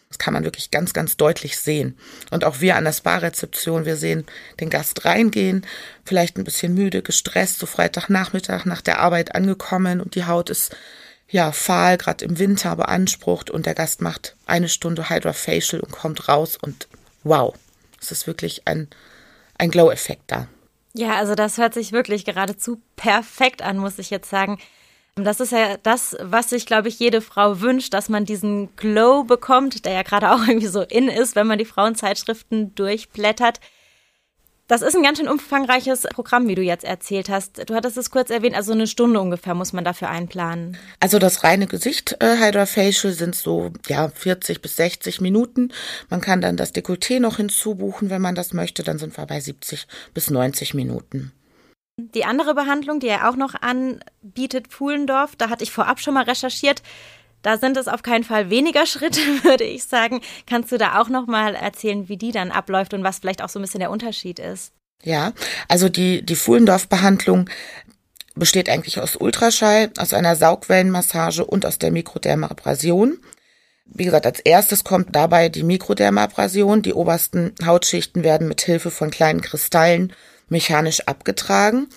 das 0.09 0.19
kann 0.19 0.33
man 0.33 0.45
wirklich 0.45 0.71
ganz, 0.71 0.93
ganz 0.93 1.17
deutlich 1.17 1.57
sehen. 1.57 1.97
Und 2.31 2.45
auch 2.45 2.61
wir 2.61 2.77
an 2.77 2.85
der 2.85 2.93
Spa-Rezeption, 2.93 3.83
wir 3.85 3.97
sehen 3.97 4.25
den 4.61 4.69
Gast 4.69 5.03
reingehen, 5.03 5.65
vielleicht 6.05 6.37
ein 6.37 6.45
bisschen 6.45 6.73
müde, 6.75 7.01
gestresst, 7.01 7.59
so 7.59 7.65
Freitagnachmittag 7.65 8.63
nach 8.65 8.81
der 8.81 8.99
Arbeit 8.99 9.35
angekommen 9.35 9.99
und 9.99 10.15
die 10.15 10.25
Haut 10.25 10.49
ist 10.49 10.75
ja 11.27 11.51
fahl, 11.51 11.97
gerade 11.97 12.23
im 12.23 12.39
Winter 12.39 12.75
beansprucht 12.75 13.49
und 13.49 13.65
der 13.65 13.75
Gast 13.75 14.01
macht 14.01 14.37
eine 14.45 14.69
Stunde 14.69 15.09
Hydrofacial 15.09 15.81
und 15.81 15.91
kommt 15.91 16.29
raus 16.29 16.55
und 16.55 16.87
wow, 17.23 17.53
es 17.99 18.11
ist 18.11 18.27
wirklich 18.27 18.61
ein, 18.65 18.87
ein 19.57 19.71
Glow-Effekt 19.71 20.23
da. 20.27 20.47
Ja, 20.97 21.15
also 21.15 21.35
das 21.35 21.59
hört 21.59 21.75
sich 21.75 21.91
wirklich 21.91 22.25
geradezu 22.25 22.81
perfekt 22.95 23.61
an, 23.61 23.77
muss 23.77 23.99
ich 23.99 24.09
jetzt 24.09 24.29
sagen. 24.29 24.57
Das 25.15 25.39
ist 25.39 25.51
ja 25.51 25.77
das, 25.77 26.15
was 26.21 26.49
sich, 26.49 26.65
glaube 26.65 26.87
ich, 26.87 26.99
jede 26.99 27.21
Frau 27.21 27.61
wünscht, 27.61 27.93
dass 27.93 28.09
man 28.09 28.25
diesen 28.25 28.75
Glow 28.75 29.23
bekommt, 29.23 29.85
der 29.85 29.93
ja 29.93 30.01
gerade 30.01 30.31
auch 30.33 30.47
irgendwie 30.47 30.67
so 30.67 30.81
in 30.81 31.07
ist, 31.07 31.35
wenn 31.35 31.47
man 31.47 31.59
die 31.59 31.65
Frauenzeitschriften 31.65 32.73
durchblättert. 32.75 33.59
Das 34.67 34.81
ist 34.81 34.97
ein 34.97 35.03
ganz 35.03 35.17
schön 35.17 35.29
umfangreiches 35.29 36.01
Programm, 36.13 36.49
wie 36.49 36.55
du 36.55 36.61
jetzt 36.61 36.83
erzählt 36.83 37.29
hast. 37.29 37.69
Du 37.69 37.73
hattest 37.73 37.95
es 37.95 38.11
kurz 38.11 38.29
erwähnt, 38.29 38.53
also 38.53 38.73
eine 38.73 38.85
Stunde 38.85 39.21
ungefähr 39.21 39.55
muss 39.55 39.71
man 39.71 39.85
dafür 39.85 40.09
einplanen. 40.09 40.77
Also 40.99 41.19
das 41.19 41.45
reine 41.45 41.67
Gesicht 41.67 42.17
äh, 42.19 42.37
Hydrofacial 42.37 43.13
sind 43.13 43.33
so 43.33 43.71
ja 43.87 44.09
40 44.09 44.61
bis 44.61 44.75
60 44.75 45.21
Minuten. 45.21 45.71
Man 46.09 46.19
kann 46.19 46.41
dann 46.41 46.57
das 46.57 46.75
Dekolleté 46.75 47.21
noch 47.21 47.37
hinzubuchen, 47.37 48.09
wenn 48.09 48.21
man 48.21 48.35
das 48.35 48.51
möchte. 48.51 48.83
Dann 48.83 48.97
sind 48.97 49.15
wir 49.17 49.25
bei 49.25 49.39
70 49.39 49.87
bis 50.13 50.29
90 50.29 50.73
Minuten. 50.73 51.31
Die 51.99 52.25
andere 52.25 52.53
Behandlung, 52.53 52.99
die 52.99 53.07
er 53.07 53.29
auch 53.29 53.37
noch 53.37 53.55
anbietet, 53.55 54.67
Pfuhlendorf, 54.67 55.35
da 55.37 55.49
hatte 55.49 55.63
ich 55.63 55.71
vorab 55.71 55.99
schon 55.99 56.13
mal 56.13 56.25
recherchiert. 56.25 56.83
Da 57.41 57.57
sind 57.57 57.77
es 57.77 57.87
auf 57.87 58.03
keinen 58.03 58.23
Fall 58.23 58.49
weniger 58.49 58.85
Schritte, 58.85 59.19
würde 59.43 59.63
ich 59.63 59.83
sagen. 59.83 60.21
Kannst 60.45 60.71
du 60.71 60.77
da 60.77 60.99
auch 60.99 61.09
noch 61.09 61.27
mal 61.27 61.55
erzählen, 61.55 62.09
wie 62.09 62.17
die 62.17 62.31
dann 62.31 62.51
abläuft 62.51 62.93
und 62.93 63.03
was 63.03 63.19
vielleicht 63.19 63.43
auch 63.43 63.49
so 63.49 63.59
ein 63.59 63.61
bisschen 63.61 63.79
der 63.79 63.91
Unterschied 63.91 64.39
ist? 64.39 64.73
Ja, 65.03 65.33
also 65.67 65.89
die, 65.89 66.25
die 66.25 66.35
Fuhlendorf-Behandlung 66.35 67.49
besteht 68.35 68.69
eigentlich 68.69 68.99
aus 68.99 69.15
Ultraschall, 69.15 69.91
aus 69.97 70.13
einer 70.13 70.35
Saugwellenmassage 70.35 71.45
und 71.45 71.65
aus 71.65 71.79
der 71.79 71.91
Mikrodermabrasion. 71.91 73.19
Wie 73.85 74.05
gesagt, 74.05 74.25
als 74.25 74.39
erstes 74.39 74.83
kommt 74.83 75.15
dabei 75.15 75.49
die 75.49 75.63
Mikrodermabrasion. 75.63 76.81
Die 76.81 76.93
obersten 76.93 77.55
Hautschichten 77.65 78.23
werden 78.23 78.47
mit 78.47 78.61
Hilfe 78.61 78.91
von 78.91 79.11
kleinen 79.11 79.41
Kristallen 79.41 80.13
mechanisch 80.49 81.01
abgetragen. 81.01 81.87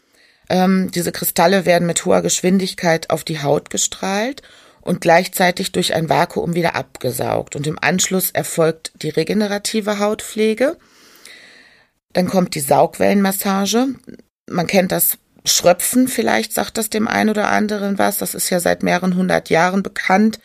Ähm, 0.48 0.90
diese 0.92 1.12
Kristalle 1.12 1.64
werden 1.64 1.86
mit 1.86 2.04
hoher 2.04 2.22
Geschwindigkeit 2.22 3.10
auf 3.10 3.24
die 3.24 3.42
Haut 3.42 3.70
gestrahlt 3.70 4.42
und 4.90 5.00
gleichzeitig 5.00 5.70
durch 5.70 5.94
ein 5.94 6.08
Vakuum 6.08 6.56
wieder 6.56 6.74
abgesaugt. 6.74 7.54
Und 7.54 7.68
im 7.68 7.78
Anschluss 7.80 8.32
erfolgt 8.32 8.90
die 9.02 9.10
regenerative 9.10 10.00
Hautpflege. 10.00 10.76
Dann 12.12 12.26
kommt 12.26 12.56
die 12.56 12.60
Saugwellenmassage. 12.60 13.86
Man 14.50 14.66
kennt 14.66 14.90
das 14.90 15.16
Schröpfen, 15.44 16.08
vielleicht 16.08 16.52
sagt 16.52 16.76
das 16.76 16.90
dem 16.90 17.06
einen 17.06 17.30
oder 17.30 17.50
anderen 17.50 18.00
was. 18.00 18.18
Das 18.18 18.34
ist 18.34 18.50
ja 18.50 18.58
seit 18.58 18.82
mehreren 18.82 19.14
hundert 19.14 19.48
Jahren 19.48 19.84
bekannt. 19.84 20.40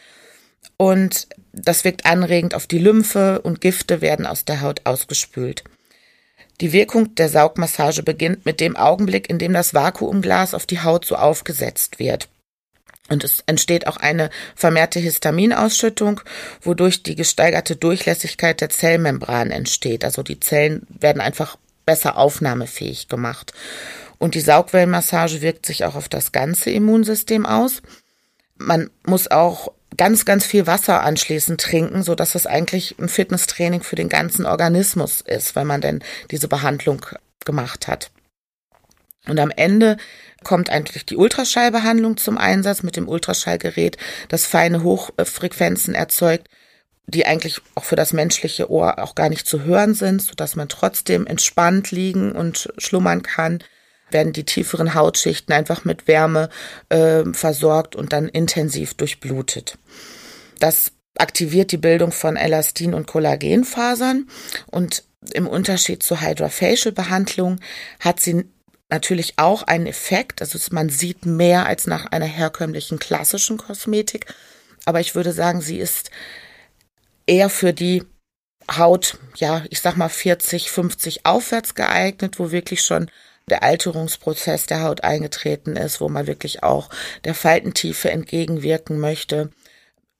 Und 0.78 1.28
das 1.52 1.84
wirkt 1.84 2.06
anregend 2.06 2.54
auf 2.54 2.68
die 2.68 2.78
Lymphe 2.78 3.42
und 3.42 3.62
Gifte 3.62 4.00
werden 4.02 4.28
aus 4.28 4.46
der 4.46 4.62
Haut 4.62 4.82
ausgespült. 4.84 5.64
Die 6.62 6.72
Wirkung 6.72 7.16
der 7.16 7.30
Saugmassage 7.30 8.04
beginnt 8.04 8.46
mit 8.46 8.60
dem 8.60 8.76
Augenblick, 8.76 9.28
in 9.28 9.40
dem 9.40 9.54
das 9.54 9.74
Vakuumglas 9.74 10.54
auf 10.54 10.68
die 10.68 10.82
Haut 10.82 11.04
so 11.04 11.16
aufgesetzt 11.16 11.98
wird. 11.98 12.30
Und 13.08 13.24
es 13.24 13.44
entsteht 13.46 13.86
auch 13.88 13.98
eine 13.98 14.32
vermehrte 14.56 15.00
Histaminausschüttung, 15.00 16.22
wodurch 16.62 17.04
die 17.04 17.16
gesteigerte 17.16 17.76
Durchlässigkeit 17.76 18.62
der 18.62 18.70
Zellmembran 18.70 19.52
entsteht. 19.52 20.04
Also 20.04 20.24
die 20.24 20.40
Zellen 20.40 20.88
werden 20.90 21.22
einfach 21.22 21.58
besser 21.86 22.18
aufnahmefähig 22.18 23.08
gemacht. 23.08 23.54
Und 24.18 24.34
die 24.34 24.42
Saugwellenmassage 24.42 25.42
wirkt 25.42 25.66
sich 25.66 25.86
auch 25.86 25.96
auf 25.96 26.10
das 26.10 26.32
ganze 26.32 26.72
Immunsystem 26.72 27.46
aus. 27.46 27.82
Man 28.58 28.90
muss 29.06 29.30
auch 29.30 29.72
ganz, 29.98 30.26
ganz 30.26 30.46
viel 30.46 30.66
Wasser 30.66 31.04
anschließend 31.04 31.62
trinken, 31.62 32.02
so 32.02 32.16
dass 32.16 32.34
es 32.34 32.48
eigentlich 32.48 32.96
ein 33.00 33.10
Fitnesstraining 33.10 33.84
für 33.84 33.96
den 33.96 34.10
ganzen 34.10 34.46
Organismus 34.46 35.22
ist, 35.22 35.56
wenn 35.56 35.68
man 35.68 35.82
denn 35.82 36.04
diese 36.32 36.48
Behandlung 36.48 37.06
gemacht 37.46 37.88
hat. 37.88 38.10
Und 39.28 39.40
am 39.40 39.52
Ende 39.52 39.98
kommt 40.44 40.70
eigentlich 40.70 41.06
die 41.06 41.18
Ultraschallbehandlung 41.18 42.18
zum 42.18 42.38
Einsatz 42.38 42.84
mit 42.84 42.96
dem 42.96 43.08
Ultraschallgerät, 43.08 43.98
das 44.30 44.46
feine 44.46 44.84
Hochfrequenzen 44.84 45.96
erzeugt, 45.96 46.48
die 47.08 47.26
eigentlich 47.26 47.62
auch 47.76 47.84
für 47.84 47.96
das 47.96 48.14
menschliche 48.14 48.70
Ohr 48.70 49.00
auch 49.00 49.16
gar 49.16 49.30
nicht 49.30 49.48
zu 49.48 49.64
hören 49.64 49.94
sind, 49.94 50.22
so 50.22 50.34
dass 50.34 50.56
man 50.56 50.70
trotzdem 50.70 51.28
entspannt 51.28 51.92
liegen 51.92 52.32
und 52.32 52.72
schlummern 52.78 53.24
kann 53.24 53.60
werden 54.12 54.34
die 54.34 54.46
tieferen 54.46 54.94
Hautschichten 54.94 55.54
einfach 55.54 55.84
mit 55.84 56.08
Wärme 56.08 56.50
äh, 56.90 57.24
versorgt 57.34 57.96
und 57.96 58.14
dann 58.14 58.30
intensiv 58.30 58.94
durchblutet. 58.94 59.78
Das 60.60 60.92
aktiviert 61.18 61.72
die 61.72 61.78
Bildung 61.78 62.12
von 62.12 62.36
Elastin 62.36 62.94
und 62.94 63.08
Kollagenfasern 63.08 64.28
und 64.68 65.04
im 65.34 65.48
Unterschied 65.48 66.04
zur 66.04 66.22
Hydrofacial-Behandlung 66.22 67.60
hat 68.00 68.20
sie 68.20 68.46
natürlich 68.90 69.34
auch 69.38 69.64
einen 69.64 69.88
Effekt. 69.88 70.42
Also 70.42 70.60
man 70.72 70.90
sieht 70.90 71.26
mehr 71.26 71.66
als 71.66 71.88
nach 71.88 72.06
einer 72.08 72.26
herkömmlichen 72.26 73.00
klassischen 73.00 73.58
Kosmetik. 73.58 74.34
Aber 74.86 75.00
ich 75.00 75.16
würde 75.16 75.32
sagen, 75.32 75.62
sie 75.62 75.80
ist 75.80 76.12
eher 77.26 77.50
für 77.50 77.74
die 77.74 78.04
Haut, 78.72 79.18
ja, 79.36 79.64
ich 79.70 79.82
sag 79.82 79.96
mal 79.96 80.10
40, 80.10 80.72
50 80.72 81.26
aufwärts 81.26 81.76
geeignet, 81.76 82.40
wo 82.40 82.52
wirklich 82.52 82.82
schon 82.82 83.12
der 83.48 83.62
Alterungsprozess 83.62 84.66
der 84.66 84.82
Haut 84.82 85.04
eingetreten 85.04 85.76
ist, 85.76 86.02
wo 86.02 86.10
man 86.10 86.26
wirklich 86.26 86.64
auch 86.64 86.90
der 87.26 87.36
Faltentiefe 87.36 88.10
entgegenwirken 88.10 89.00
möchte. 89.00 89.52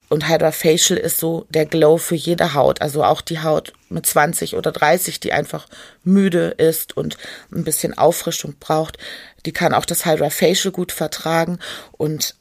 Und 0.10 0.30
Hydrofacial 0.30 1.00
ist 1.00 1.20
so 1.20 1.46
der 1.50 1.66
Glow 1.66 1.98
für 1.98 2.16
jede 2.16 2.54
Haut, 2.54 2.82
also 2.82 3.04
auch 3.04 3.22
die 3.22 3.40
Haut 3.40 3.74
mit 3.90 4.06
20 4.06 4.56
oder 4.56 4.72
30, 4.72 5.20
die 5.20 5.34
einfach 5.34 5.68
müde 6.04 6.50
ist 6.58 6.96
und 6.96 7.18
ein 7.52 7.64
bisschen 7.64 7.98
Auffrischung 7.98 8.56
braucht, 8.60 8.98
die 9.46 9.52
kann 9.52 9.74
auch 9.74 9.86
das 9.86 10.06
Hydrofacial 10.06 10.72
gut 10.72 10.92
vertragen 10.92 11.60
und 11.92 12.36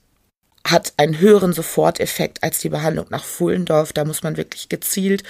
hat 0.67 0.95
einen 0.97 1.19
höheren 1.19 1.53
Soforteffekt 1.53 2.43
als 2.43 2.59
die 2.59 2.71
Behandlung 2.71 3.07
nach 3.11 3.25
Fullendorf. 3.25 3.93
Da 3.93 4.05
muss 4.05 4.23
man 4.23 4.37
wirklich 4.37 4.69
gezielt 4.69 5.23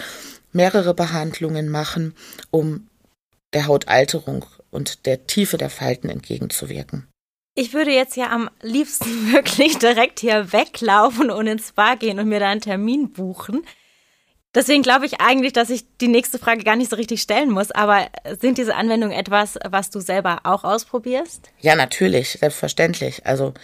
mehrere 0.52 0.94
Behandlungen 0.94 1.68
machen, 1.68 2.14
um 2.50 2.88
der 3.52 3.66
Hautalterung 3.66 4.44
und 4.70 5.06
der 5.06 5.26
Tiefe 5.26 5.56
der 5.56 5.70
Falten 5.70 6.08
entgegenzuwirken. 6.08 7.08
Ich 7.56 7.72
würde 7.72 7.92
jetzt 7.92 8.16
ja 8.16 8.30
am 8.30 8.50
liebsten 8.62 9.32
wirklich 9.32 9.78
direkt 9.78 10.20
hier 10.20 10.52
weglaufen 10.52 11.30
und 11.30 11.46
ins 11.46 11.68
Spa 11.68 11.94
gehen 11.94 12.18
und 12.18 12.28
mir 12.28 12.40
da 12.40 12.48
einen 12.48 12.60
Termin 12.60 13.12
buchen. 13.12 13.64
Deswegen 14.54 14.82
glaube 14.82 15.06
ich 15.06 15.20
eigentlich, 15.20 15.52
dass 15.52 15.68
ich 15.68 15.84
die 15.98 16.08
nächste 16.08 16.38
Frage 16.38 16.62
gar 16.62 16.76
nicht 16.76 16.90
so 16.90 16.96
richtig 16.96 17.20
stellen 17.20 17.50
muss. 17.50 17.72
Aber 17.72 18.06
sind 18.40 18.56
diese 18.56 18.76
Anwendungen 18.76 19.16
etwas, 19.16 19.58
was 19.68 19.90
du 19.90 19.98
selber 20.00 20.40
auch 20.44 20.62
ausprobierst? 20.62 21.50
Ja, 21.60 21.74
natürlich, 21.74 22.38
selbstverständlich. 22.40 23.26
Also 23.26 23.54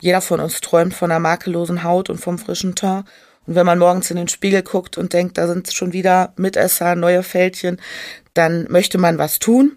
jeder 0.00 0.22
von 0.22 0.40
uns 0.40 0.60
träumt 0.62 0.94
von 0.94 1.10
einer 1.10 1.20
makellosen 1.20 1.82
Haut 1.82 2.08
und 2.08 2.18
vom 2.18 2.38
frischen 2.38 2.74
Teint. 2.74 3.06
Und 3.46 3.54
wenn 3.54 3.66
man 3.66 3.78
morgens 3.78 4.10
in 4.10 4.16
den 4.16 4.28
Spiegel 4.28 4.62
guckt 4.62 4.96
und 4.96 5.12
denkt, 5.12 5.36
da 5.36 5.46
sind 5.46 5.72
schon 5.72 5.92
wieder 5.92 6.32
Mitesser, 6.36 6.94
neue 6.94 7.22
Fältchen, 7.22 7.80
dann 8.32 8.66
möchte 8.70 8.96
man 8.96 9.18
was 9.18 9.40
tun. 9.40 9.76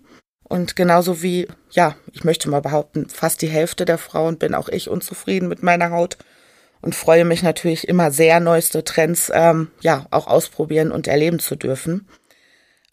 Und 0.53 0.75
genauso 0.75 1.23
wie, 1.23 1.47
ja, 1.71 1.95
ich 2.11 2.25
möchte 2.25 2.47
mal 2.47 2.61
behaupten, 2.61 3.09
fast 3.09 3.41
die 3.41 3.47
Hälfte 3.47 3.85
der 3.85 3.97
Frauen 3.97 4.37
bin 4.37 4.53
auch 4.53 4.69
ich 4.69 4.87
unzufrieden 4.87 5.47
mit 5.47 5.63
meiner 5.63 5.89
Haut 5.89 6.19
und 6.79 6.93
freue 6.93 7.25
mich 7.25 7.41
natürlich 7.41 7.87
immer 7.87 8.11
sehr, 8.11 8.39
neueste 8.39 8.83
Trends, 8.83 9.31
ähm, 9.33 9.71
ja, 9.81 10.05
auch 10.11 10.27
ausprobieren 10.27 10.91
und 10.91 11.07
erleben 11.07 11.39
zu 11.39 11.55
dürfen. 11.55 12.07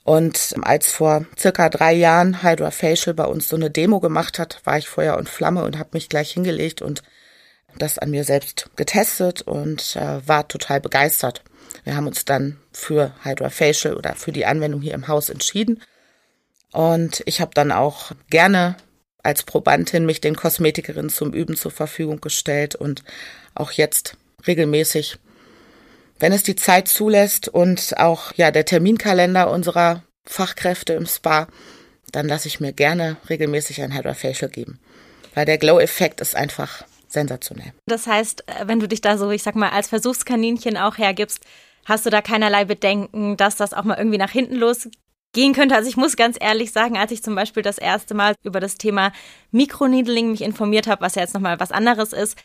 Und 0.04 0.54
als 0.62 0.90
vor 0.90 1.26
circa 1.38 1.68
drei 1.68 1.92
Jahren 1.92 2.42
Hydra 2.42 2.70
Facial 2.70 3.12
bei 3.12 3.26
uns 3.26 3.50
so 3.50 3.56
eine 3.56 3.70
Demo 3.70 4.00
gemacht 4.00 4.38
hat, 4.38 4.62
war 4.64 4.78
ich 4.78 4.88
Feuer 4.88 5.18
und 5.18 5.28
Flamme 5.28 5.62
und 5.62 5.78
habe 5.78 5.90
mich 5.92 6.08
gleich 6.08 6.30
hingelegt 6.30 6.80
und 6.80 7.02
das 7.76 7.98
an 7.98 8.10
mir 8.10 8.24
selbst 8.24 8.70
getestet 8.76 9.42
und 9.42 9.96
äh, 9.96 10.26
war 10.26 10.48
total 10.48 10.80
begeistert. 10.80 11.44
Wir 11.84 11.94
haben 11.94 12.06
uns 12.06 12.24
dann 12.24 12.58
für 12.72 13.12
Hydra 13.22 13.50
Facial 13.50 13.98
oder 13.98 14.14
für 14.14 14.32
die 14.32 14.46
Anwendung 14.46 14.80
hier 14.80 14.94
im 14.94 15.08
Haus 15.08 15.28
entschieden 15.28 15.82
und 16.72 17.22
ich 17.26 17.40
habe 17.40 17.52
dann 17.54 17.72
auch 17.72 18.12
gerne 18.28 18.76
als 19.22 19.42
Probandin 19.42 20.06
mich 20.06 20.20
den 20.20 20.36
Kosmetikerinnen 20.36 21.10
zum 21.10 21.32
Üben 21.32 21.56
zur 21.56 21.70
Verfügung 21.70 22.20
gestellt 22.20 22.74
und 22.74 23.02
auch 23.54 23.72
jetzt 23.72 24.16
regelmäßig, 24.46 25.18
wenn 26.18 26.32
es 26.32 26.42
die 26.42 26.56
Zeit 26.56 26.88
zulässt 26.88 27.48
und 27.48 27.98
auch 27.98 28.32
ja 28.34 28.50
der 28.50 28.64
Terminkalender 28.64 29.50
unserer 29.50 30.02
Fachkräfte 30.24 30.94
im 30.94 31.06
Spa, 31.06 31.48
dann 32.12 32.28
lasse 32.28 32.48
ich 32.48 32.60
mir 32.60 32.72
gerne 32.72 33.16
regelmäßig 33.28 33.82
ein 33.82 33.96
Hydrofacial 33.96 34.50
geben, 34.50 34.78
weil 35.34 35.46
der 35.46 35.58
Glow-Effekt 35.58 36.20
ist 36.20 36.34
einfach 36.36 36.84
sensationell. 37.08 37.72
Das 37.86 38.06
heißt, 38.06 38.44
wenn 38.64 38.80
du 38.80 38.86
dich 38.86 39.00
da 39.00 39.18
so, 39.18 39.30
ich 39.30 39.42
sag 39.42 39.56
mal, 39.56 39.70
als 39.70 39.88
Versuchskaninchen 39.88 40.76
auch 40.76 40.98
hergibst, 40.98 41.40
hast 41.84 42.06
du 42.06 42.10
da 42.10 42.22
keinerlei 42.22 42.64
Bedenken, 42.64 43.36
dass 43.36 43.56
das 43.56 43.74
auch 43.74 43.84
mal 43.84 43.98
irgendwie 43.98 44.18
nach 44.18 44.30
hinten 44.30 44.56
los 44.56 44.88
gehen 45.32 45.54
könnte. 45.54 45.74
Also 45.74 45.88
ich 45.88 45.96
muss 45.96 46.16
ganz 46.16 46.36
ehrlich 46.40 46.72
sagen, 46.72 46.96
als 46.96 47.12
ich 47.12 47.22
zum 47.22 47.34
Beispiel 47.34 47.62
das 47.62 47.78
erste 47.78 48.14
Mal 48.14 48.34
über 48.42 48.60
das 48.60 48.76
Thema 48.76 49.12
Mikroneedling 49.50 50.30
mich 50.30 50.42
informiert 50.42 50.86
habe, 50.86 51.02
was 51.02 51.14
ja 51.14 51.22
jetzt 51.22 51.34
nochmal 51.34 51.60
was 51.60 51.72
anderes 51.72 52.12
ist, 52.12 52.36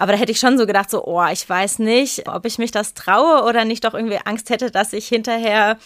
aber 0.00 0.12
da 0.12 0.18
hätte 0.18 0.32
ich 0.32 0.40
schon 0.40 0.56
so 0.56 0.66
gedacht, 0.66 0.90
so, 0.90 1.04
oh, 1.04 1.26
ich 1.30 1.46
weiß 1.46 1.78
nicht, 1.80 2.26
ob 2.26 2.46
ich 2.46 2.56
mich 2.56 2.70
das 2.70 2.94
traue 2.94 3.44
oder 3.44 3.66
nicht 3.66 3.84
doch 3.84 3.92
irgendwie 3.92 4.18
Angst 4.24 4.48
hätte, 4.48 4.70
dass 4.70 4.94
ich 4.94 5.06
hinterher 5.08 5.76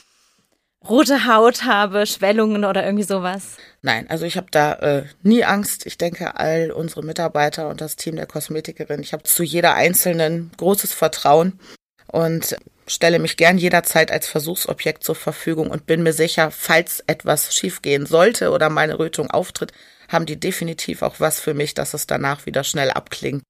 rote 0.89 1.27
Haut 1.27 1.65
habe, 1.65 2.07
Schwellungen 2.07 2.65
oder 2.65 2.85
irgendwie 2.85 3.03
sowas. 3.03 3.57
Nein, 3.83 4.09
also 4.09 4.25
ich 4.25 4.37
habe 4.37 4.47
da 4.53 4.75
äh, 4.75 5.05
nie 5.25 5.45
Angst. 5.45 5.85
Ich 5.87 5.99
denke, 5.99 6.37
all 6.37 6.71
unsere 6.71 7.03
Mitarbeiter 7.03 7.69
und 7.69 7.81
das 7.81 7.97
Team 7.97 8.15
der 8.15 8.27
Kosmetikerin, 8.27 9.01
ich 9.01 9.13
habe 9.13 9.25
zu 9.25 9.43
jeder 9.43 9.75
einzelnen 9.75 10.53
großes 10.59 10.93
Vertrauen. 10.93 11.59
Und 12.07 12.57
stelle 12.87 13.19
mich 13.19 13.37
gern 13.37 13.59
jederzeit 13.59 14.11
als 14.11 14.29
Versuchsobjekt 14.29 15.05
zur 15.05 15.15
Verfügung 15.15 15.71
und 15.71 15.87
bin 15.87 16.03
mir 16.03 16.13
sicher, 16.13 16.51
falls 16.51 17.03
etwas 17.07 17.55
schiefgehen 17.55 18.07
sollte 18.07 18.51
oder 18.51 18.71
meine 18.71 18.99
Rötung 18.99 19.31
auftritt, 19.31 19.73
haben 20.09 20.27
die 20.27 20.39
definitiv 20.39 21.03
auch 21.03 21.21
was 21.21 21.41
für 21.41 21.55
mich, 21.55 21.75
dass 21.75 21.95
es 21.95 22.07
danach 22.07 22.47
wieder 22.47 22.65
schnell 22.65 22.91
abklingt. 22.91 23.43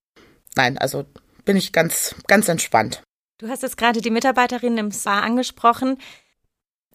Nein, 0.55 0.79
also 0.79 1.05
bin 1.45 1.57
ich 1.57 1.73
ganz, 1.73 2.15
ganz 2.27 2.49
entspannt. 2.49 3.03
Du 3.39 3.49
hast 3.49 3.63
jetzt 3.63 3.77
gerade 3.77 4.01
die 4.01 4.11
Mitarbeiterin 4.11 4.79
im 4.79 4.93
Spa 4.93 5.21
angesprochen 5.21 5.99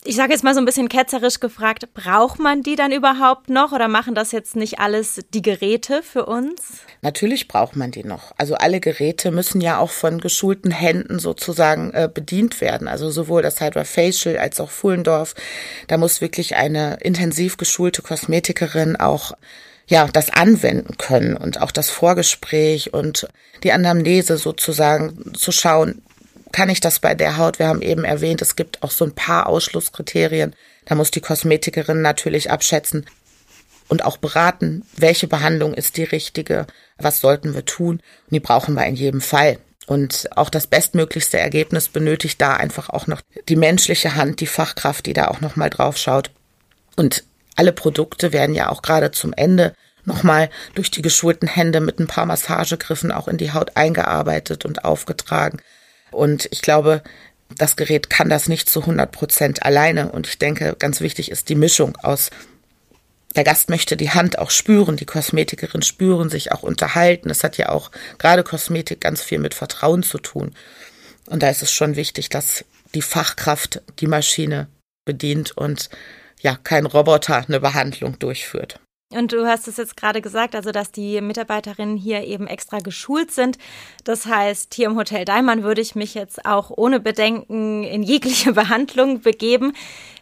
ich 0.06 0.16
sage 0.16 0.32
jetzt 0.32 0.44
mal 0.44 0.54
so 0.54 0.62
ein 0.62 0.66
bisschen 0.66 0.88
ketzerisch 0.88 1.42
gefragt, 1.42 1.94
braucht 1.94 2.40
man 2.40 2.64
die 2.64 2.78
dann 2.78 2.94
überhaupt 2.94 3.50
noch 3.50 3.74
oder 3.74 3.90
machen 3.90 4.16
das 4.16 4.32
jetzt 4.32 4.56
nicht 4.56 4.80
alles 4.80 5.20
die 5.34 5.42
Geräte 5.42 6.04
für 6.04 6.26
uns? 6.26 6.62
Natürlich 7.02 7.50
braucht 7.50 7.76
man 7.76 7.92
die 7.92 8.06
noch. 8.06 8.32
Also 8.38 8.56
alle 8.56 8.80
Geräte 8.80 9.32
müssen 9.32 9.60
ja 9.60 9.78
auch 9.78 9.90
von 9.90 10.22
geschulten 10.22 10.72
Händen 10.72 11.20
sozusagen 11.20 11.92
äh, 11.92 12.10
bedient 12.12 12.62
werden. 12.62 12.88
Also 12.88 13.10
sowohl 13.10 13.42
das 13.42 13.60
Hydrofacial 13.60 14.38
als 14.38 14.62
auch 14.62 14.70
Fullendorf. 14.70 15.36
Da 15.88 15.98
muss 15.98 16.22
wirklich 16.22 16.56
eine 16.56 16.98
intensiv 17.02 17.58
geschulte 17.58 18.02
Kosmetikerin 18.02 18.96
auch 18.96 19.34
ja, 19.90 20.08
das 20.08 20.30
anwenden 20.30 20.98
können 20.98 21.36
und 21.36 21.62
auch 21.62 21.72
das 21.72 21.90
Vorgespräch 21.90 22.94
und 22.94 23.28
die 23.64 23.72
Anamnese 23.72 24.38
sozusagen 24.38 25.34
zu 25.34 25.52
schauen, 25.52 26.04
kann 26.52 26.70
ich 26.70 26.80
das 26.80 27.00
bei 27.00 27.16
der 27.16 27.38
Haut? 27.38 27.60
Wir 27.60 27.68
haben 27.68 27.82
eben 27.82 28.04
erwähnt, 28.04 28.42
es 28.42 28.56
gibt 28.56 28.84
auch 28.84 28.92
so 28.92 29.06
ein 29.06 29.16
paar 29.16 29.48
Ausschlusskriterien. 29.48 30.56
Da 30.86 30.96
muss 30.96 31.12
die 31.12 31.22
Kosmetikerin 31.22 32.02
natürlich 32.02 32.52
abschätzen 32.52 33.06
und 33.88 34.06
auch 34.06 34.18
beraten, 34.18 34.86
welche 34.96 35.28
Behandlung 35.28 35.74
ist 35.74 35.98
die 35.98 36.04
richtige, 36.04 36.68
was 36.98 37.20
sollten 37.20 37.54
wir 37.54 37.66
tun. 37.66 37.96
Und 37.96 38.32
die 38.32 38.40
brauchen 38.40 38.76
wir 38.76 38.86
in 38.86 38.96
jedem 38.96 39.22
Fall. 39.22 39.60
Und 39.88 40.30
auch 40.36 40.52
das 40.52 40.68
bestmöglichste 40.68 41.40
Ergebnis 41.40 41.90
benötigt 41.90 42.40
da 42.40 42.54
einfach 42.56 42.90
auch 42.90 43.08
noch 43.08 43.22
die 43.48 43.56
menschliche 43.56 44.16
Hand, 44.16 44.40
die 44.40 44.48
Fachkraft, 44.48 45.08
die 45.08 45.14
da 45.14 45.30
auch 45.30 45.42
nochmal 45.42 45.72
drauf 45.72 45.98
schaut. 45.98 46.30
Und 46.96 47.24
alle 47.56 47.74
Produkte 47.74 48.32
werden 48.32 48.54
ja 48.54 48.70
auch 48.70 48.84
gerade 48.84 49.10
zum 49.12 49.34
Ende 49.34 49.74
nochmal 50.06 50.50
durch 50.76 50.92
die 50.92 51.02
geschulten 51.02 51.48
Hände 51.48 51.82
mit 51.82 52.00
ein 52.00 52.08
paar 52.08 52.28
Massagegriffen 52.28 53.12
auch 53.12 53.28
in 53.28 53.38
die 53.38 53.52
Haut 53.52 53.76
eingearbeitet 53.76 54.64
und 54.64 54.86
aufgetragen. 54.86 55.60
Und 56.12 56.48
ich 56.52 56.62
glaube, 56.62 57.04
das 57.56 57.76
Gerät 57.76 58.10
kann 58.10 58.30
das 58.30 58.48
nicht 58.48 58.70
zu 58.70 58.82
100 58.82 59.12
Prozent 59.12 59.64
alleine. 59.64 60.12
Und 60.12 60.28
ich 60.28 60.38
denke, 60.38 60.76
ganz 60.78 61.02
wichtig 61.02 61.32
ist 61.32 61.50
die 61.50 61.56
Mischung 61.56 61.96
aus 61.98 62.30
der 63.36 63.44
Gast 63.44 63.70
möchte 63.70 63.96
die 63.96 64.10
Hand 64.10 64.40
auch 64.40 64.50
spüren, 64.50 64.98
die 64.98 65.06
Kosmetikerin 65.06 65.82
spüren, 65.82 66.30
sich 66.30 66.52
auch 66.52 66.64
unterhalten. 66.64 67.30
Das 67.30 67.44
hat 67.44 67.58
ja 67.58 67.70
auch 67.70 67.92
gerade 68.18 68.44
Kosmetik 68.44 69.02
ganz 69.02 69.22
viel 69.22 69.40
mit 69.40 69.54
Vertrauen 69.54 70.04
zu 70.04 70.18
tun. 70.18 70.56
Und 71.28 71.44
da 71.44 71.50
ist 71.50 71.62
es 71.62 71.72
schon 71.72 71.96
wichtig, 71.96 72.30
dass 72.30 72.66
die 72.96 73.04
Fachkraft 73.04 73.82
die 74.00 74.08
Maschine 74.08 74.68
bedient 75.06 75.56
und 75.56 75.90
ja, 76.42 76.58
kein 76.64 76.86
Roboter 76.86 77.46
eine 77.48 77.60
Behandlung 77.60 78.18
durchführt. 78.18 78.80
Und 79.12 79.34
du 79.34 79.48
hast 79.48 79.68
es 79.68 79.78
jetzt 79.78 79.98
gerade 79.98 80.22
gesagt, 80.22 80.54
also 80.54 80.72
dass 80.72 80.92
die 80.92 81.20
Mitarbeiterinnen 81.20 81.98
hier 81.98 82.24
eben 82.26 82.46
extra 82.46 82.78
geschult 82.78 83.32
sind. 83.32 83.58
Das 84.04 84.28
heißt, 84.28 84.76
hier 84.76 84.86
im 84.86 84.96
Hotel 84.96 85.26
Daimann 85.26 85.64
würde 85.64 85.82
ich 85.82 85.96
mich 85.96 86.14
jetzt 86.14 86.46
auch 86.46 86.70
ohne 86.70 87.00
Bedenken 87.00 87.84
in 87.84 88.04
jegliche 88.04 88.54
Behandlung 88.54 89.22
begeben. 89.22 89.74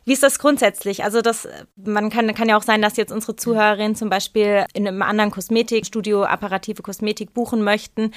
Wie 0.06 0.14
ist 0.14 0.24
das 0.24 0.40
grundsätzlich? 0.40 1.04
Also 1.04 1.22
das, 1.22 1.50
man 1.76 2.10
kann, 2.10 2.34
kann 2.34 2.48
ja 2.48 2.56
auch 2.58 2.64
sein, 2.64 2.82
dass 2.82 2.96
jetzt 2.96 3.12
unsere 3.12 3.36
Zuhörerinnen 3.36 3.96
zum 3.96 4.10
Beispiel 4.10 4.66
in 4.74 4.88
einem 4.88 5.02
anderen 5.02 5.32
Kosmetikstudio 5.32 6.24
apparative 6.24 6.82
Kosmetik 6.82 7.34
buchen 7.34 7.64
möchten. 7.64 8.14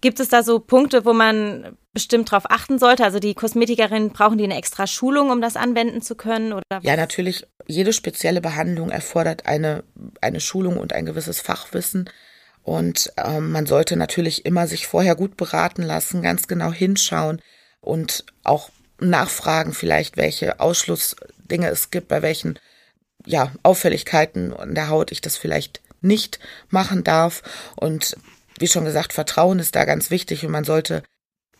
Gibt 0.00 0.20
es 0.20 0.28
da 0.28 0.42
so 0.42 0.58
Punkte, 0.58 1.04
wo 1.04 1.12
man 1.12 1.76
bestimmt 1.92 2.30
darauf 2.30 2.50
achten 2.50 2.78
sollte? 2.78 3.04
Also 3.04 3.18
die 3.18 3.34
Kosmetikerinnen 3.34 4.10
brauchen 4.10 4.38
die 4.38 4.44
eine 4.44 4.58
extra 4.58 4.86
Schulung, 4.86 5.30
um 5.30 5.40
das 5.40 5.56
anwenden 5.56 6.02
zu 6.02 6.14
können? 6.14 6.52
Oder 6.52 6.80
ja, 6.82 6.96
natürlich. 6.96 7.46
Jede 7.66 7.92
spezielle 7.92 8.40
Behandlung 8.40 8.90
erfordert 8.90 9.46
eine, 9.46 9.82
eine 10.20 10.40
Schulung 10.40 10.76
und 10.76 10.92
ein 10.92 11.06
gewisses 11.06 11.40
Fachwissen. 11.40 12.08
Und 12.62 13.12
ähm, 13.16 13.50
man 13.50 13.66
sollte 13.66 13.96
natürlich 13.96 14.44
immer 14.44 14.66
sich 14.66 14.86
vorher 14.86 15.14
gut 15.16 15.36
beraten 15.36 15.82
lassen, 15.82 16.22
ganz 16.22 16.46
genau 16.46 16.72
hinschauen 16.72 17.40
und 17.80 18.24
auch 18.44 18.70
nachfragen, 19.00 19.72
vielleicht 19.72 20.16
welche 20.16 20.60
Ausschlussdinge 20.60 21.68
es 21.68 21.90
gibt, 21.90 22.08
bei 22.08 22.22
welchen 22.22 22.58
ja, 23.24 23.52
Auffälligkeiten 23.62 24.52
in 24.52 24.74
der 24.74 24.88
Haut 24.88 25.12
ich 25.12 25.20
das 25.20 25.36
vielleicht 25.36 25.80
nicht 26.00 26.38
machen 26.68 27.04
darf. 27.04 27.42
Und 27.76 28.16
wie 28.60 28.68
schon 28.68 28.84
gesagt, 28.84 29.12
Vertrauen 29.12 29.58
ist 29.58 29.76
da 29.76 29.84
ganz 29.84 30.10
wichtig 30.10 30.44
und 30.44 30.52
man 30.52 30.64
sollte 30.64 31.02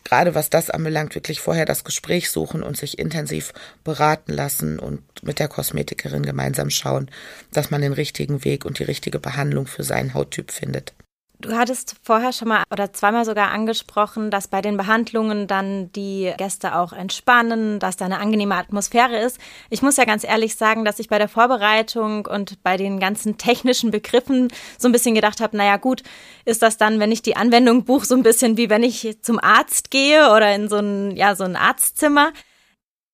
gerade 0.03 0.35
was 0.35 0.49
das 0.49 0.69
anbelangt, 0.69 1.15
wirklich 1.15 1.41
vorher 1.41 1.65
das 1.65 1.83
Gespräch 1.83 2.29
suchen 2.29 2.63
und 2.63 2.77
sich 2.77 2.97
intensiv 2.97 3.53
beraten 3.83 4.31
lassen 4.31 4.79
und 4.79 5.01
mit 5.21 5.39
der 5.39 5.49
Kosmetikerin 5.49 6.23
gemeinsam 6.23 6.69
schauen, 6.69 7.11
dass 7.51 7.71
man 7.71 7.81
den 7.81 7.93
richtigen 7.93 8.45
Weg 8.45 8.63
und 8.63 8.79
die 8.79 8.83
richtige 8.83 9.19
Behandlung 9.19 9.67
für 9.67 9.83
seinen 9.83 10.13
Hauttyp 10.13 10.51
findet. 10.51 10.93
Du 11.39 11.55
hattest 11.55 11.95
vorher 12.01 12.33
schon 12.33 12.47
mal 12.47 12.63
oder 12.71 12.93
zweimal 12.93 13.23
sogar 13.23 13.51
angesprochen, 13.51 14.31
dass 14.31 14.47
bei 14.47 14.61
den 14.61 14.75
Behandlungen 14.75 15.45
dann 15.45 15.91
die 15.91 16.33
Gäste 16.35 16.75
auch 16.75 16.93
entspannen, 16.93 17.77
dass 17.77 17.95
da 17.95 18.05
eine 18.05 18.17
angenehme 18.19 18.55
Atmosphäre 18.55 19.19
ist. 19.19 19.37
Ich 19.69 19.83
muss 19.83 19.97
ja 19.97 20.05
ganz 20.05 20.23
ehrlich 20.23 20.55
sagen, 20.55 20.83
dass 20.83 20.97
ich 20.97 21.09
bei 21.09 21.19
der 21.19 21.27
Vorbereitung 21.27 22.25
und 22.25 22.63
bei 22.63 22.75
den 22.75 22.99
ganzen 22.99 23.37
technischen 23.37 23.91
Begriffen 23.91 24.47
so 24.79 24.87
ein 24.87 24.91
bisschen 24.91 25.13
gedacht 25.13 25.39
habe, 25.39 25.55
naja 25.55 25.77
gut, 25.77 26.01
ist 26.45 26.63
das 26.63 26.77
dann, 26.77 26.99
wenn 26.99 27.11
ich 27.11 27.21
die 27.21 27.35
Anwendung 27.35 27.85
buche, 27.85 28.07
so 28.07 28.15
ein 28.15 28.23
bisschen 28.23 28.57
wie 28.57 28.71
wenn 28.71 28.81
ich 28.81 29.19
zum 29.21 29.39
Arzt 29.39 29.91
gehe 29.91 30.31
oder 30.31 30.55
in 30.55 30.69
so 30.69 30.77
ein, 30.77 31.15
ja, 31.15 31.35
so 31.35 31.43
ein 31.43 31.55
Arztzimmer. 31.55 32.33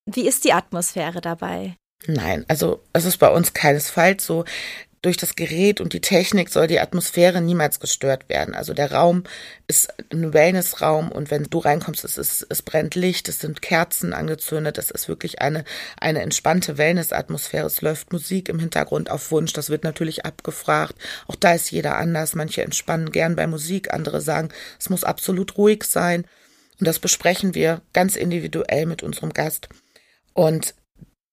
Wie 0.05 0.25
ist 0.25 0.45
die 0.45 0.53
Atmosphäre 0.53 1.19
dabei? 1.19 1.75
Nein, 2.07 2.45
also 2.47 2.81
es 2.93 3.03
ist 3.03 3.17
bei 3.17 3.29
uns 3.29 3.53
keinesfalls 3.53 4.25
so 4.25 4.45
durch 5.03 5.17
das 5.17 5.35
Gerät 5.35 5.81
und 5.81 5.91
die 5.91 5.99
Technik 5.99 6.49
soll 6.49 6.65
die 6.65 6.79
Atmosphäre 6.79 7.41
niemals 7.41 7.81
gestört 7.81 8.29
werden. 8.29 8.55
Also 8.55 8.73
der 8.73 8.93
Raum 8.93 9.23
ist 9.67 9.93
ein 10.11 10.33
Wellnessraum 10.33 11.11
und 11.11 11.29
wenn 11.29 11.43
du 11.43 11.59
reinkommst, 11.59 12.05
es, 12.05 12.17
ist, 12.17 12.47
es 12.49 12.61
brennt 12.61 12.95
Licht, 12.95 13.27
es 13.27 13.39
sind 13.39 13.61
Kerzen 13.61 14.13
angezündet, 14.13 14.77
es 14.77 14.91
ist 14.91 15.09
wirklich 15.09 15.41
eine, 15.41 15.65
eine 15.99 16.21
entspannte 16.21 16.77
Wellnessatmosphäre. 16.77 17.67
Es 17.67 17.81
läuft 17.81 18.13
Musik 18.13 18.47
im 18.47 18.59
Hintergrund 18.59 19.11
auf 19.11 19.29
Wunsch, 19.29 19.51
das 19.51 19.69
wird 19.69 19.83
natürlich 19.83 20.25
abgefragt. 20.25 20.95
Auch 21.27 21.35
da 21.35 21.53
ist 21.53 21.69
jeder 21.69 21.97
anders. 21.97 22.33
Manche 22.33 22.63
entspannen 22.63 23.11
gern 23.11 23.35
bei 23.35 23.45
Musik, 23.45 23.93
andere 23.93 24.21
sagen, 24.21 24.49
es 24.79 24.89
muss 24.89 25.03
absolut 25.03 25.57
ruhig 25.57 25.83
sein. 25.83 26.25
Und 26.79 26.87
das 26.87 26.99
besprechen 26.99 27.55
wir 27.55 27.81
ganz 27.91 28.15
individuell 28.15 28.85
mit 28.85 29.03
unserem 29.03 29.33
Gast. 29.33 29.67
Und 30.33 30.75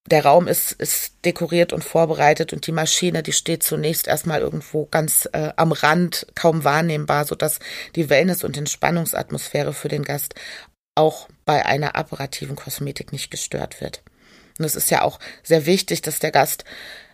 der 0.06 0.24
Raum 0.24 0.48
ist, 0.48 0.72
ist 0.72 1.12
dekoriert 1.24 1.72
und 1.72 1.84
vorbereitet 1.84 2.52
und 2.52 2.66
die 2.66 2.72
Maschine, 2.72 3.22
die 3.22 3.32
steht 3.32 3.62
zunächst 3.62 4.08
erstmal 4.08 4.40
irgendwo 4.40 4.86
ganz 4.86 5.28
äh, 5.32 5.52
am 5.56 5.72
Rand, 5.72 6.26
kaum 6.34 6.64
wahrnehmbar, 6.64 7.26
sodass 7.26 7.58
die 7.96 8.08
Wellness- 8.08 8.44
und 8.44 8.56
Entspannungsatmosphäre 8.56 9.72
für 9.72 9.88
den 9.88 10.02
Gast 10.02 10.34
auch 10.94 11.28
bei 11.44 11.66
einer 11.66 11.96
apparativen 11.96 12.56
Kosmetik 12.56 13.12
nicht 13.12 13.30
gestört 13.30 13.80
wird. 13.80 14.02
Und 14.58 14.64
es 14.64 14.74
ist 14.74 14.90
ja 14.90 15.02
auch 15.02 15.18
sehr 15.42 15.66
wichtig, 15.66 16.02
dass 16.02 16.18
der 16.18 16.30
Gast 16.30 16.64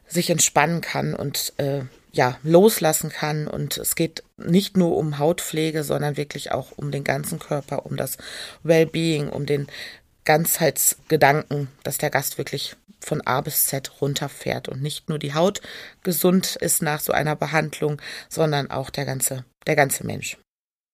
sich 0.06 0.30
entspannen 0.30 0.80
kann 0.80 1.14
und 1.14 1.52
äh, 1.58 1.82
ja 2.12 2.38
loslassen 2.42 3.10
kann. 3.10 3.46
Und 3.46 3.76
es 3.76 3.94
geht 3.94 4.22
nicht 4.36 4.76
nur 4.76 4.96
um 4.96 5.18
Hautpflege, 5.18 5.84
sondern 5.84 6.16
wirklich 6.16 6.52
auch 6.52 6.72
um 6.76 6.90
den 6.90 7.04
ganzen 7.04 7.38
Körper, 7.38 7.86
um 7.86 7.96
das 7.96 8.16
Wellbeing, 8.62 9.28
um 9.28 9.46
den 9.46 9.66
Ganzheitsgedanken, 10.26 11.68
dass 11.82 11.96
der 11.96 12.10
Gast 12.10 12.36
wirklich 12.36 12.76
von 13.00 13.26
A 13.26 13.40
bis 13.40 13.66
Z 13.66 14.02
runterfährt 14.02 14.68
und 14.68 14.82
nicht 14.82 15.08
nur 15.08 15.18
die 15.18 15.32
Haut 15.32 15.62
gesund 16.02 16.56
ist 16.56 16.82
nach 16.82 17.00
so 17.00 17.12
einer 17.12 17.36
Behandlung, 17.36 18.02
sondern 18.28 18.70
auch 18.70 18.90
der 18.90 19.06
ganze, 19.06 19.44
der 19.66 19.76
ganze 19.76 20.04
Mensch. 20.04 20.36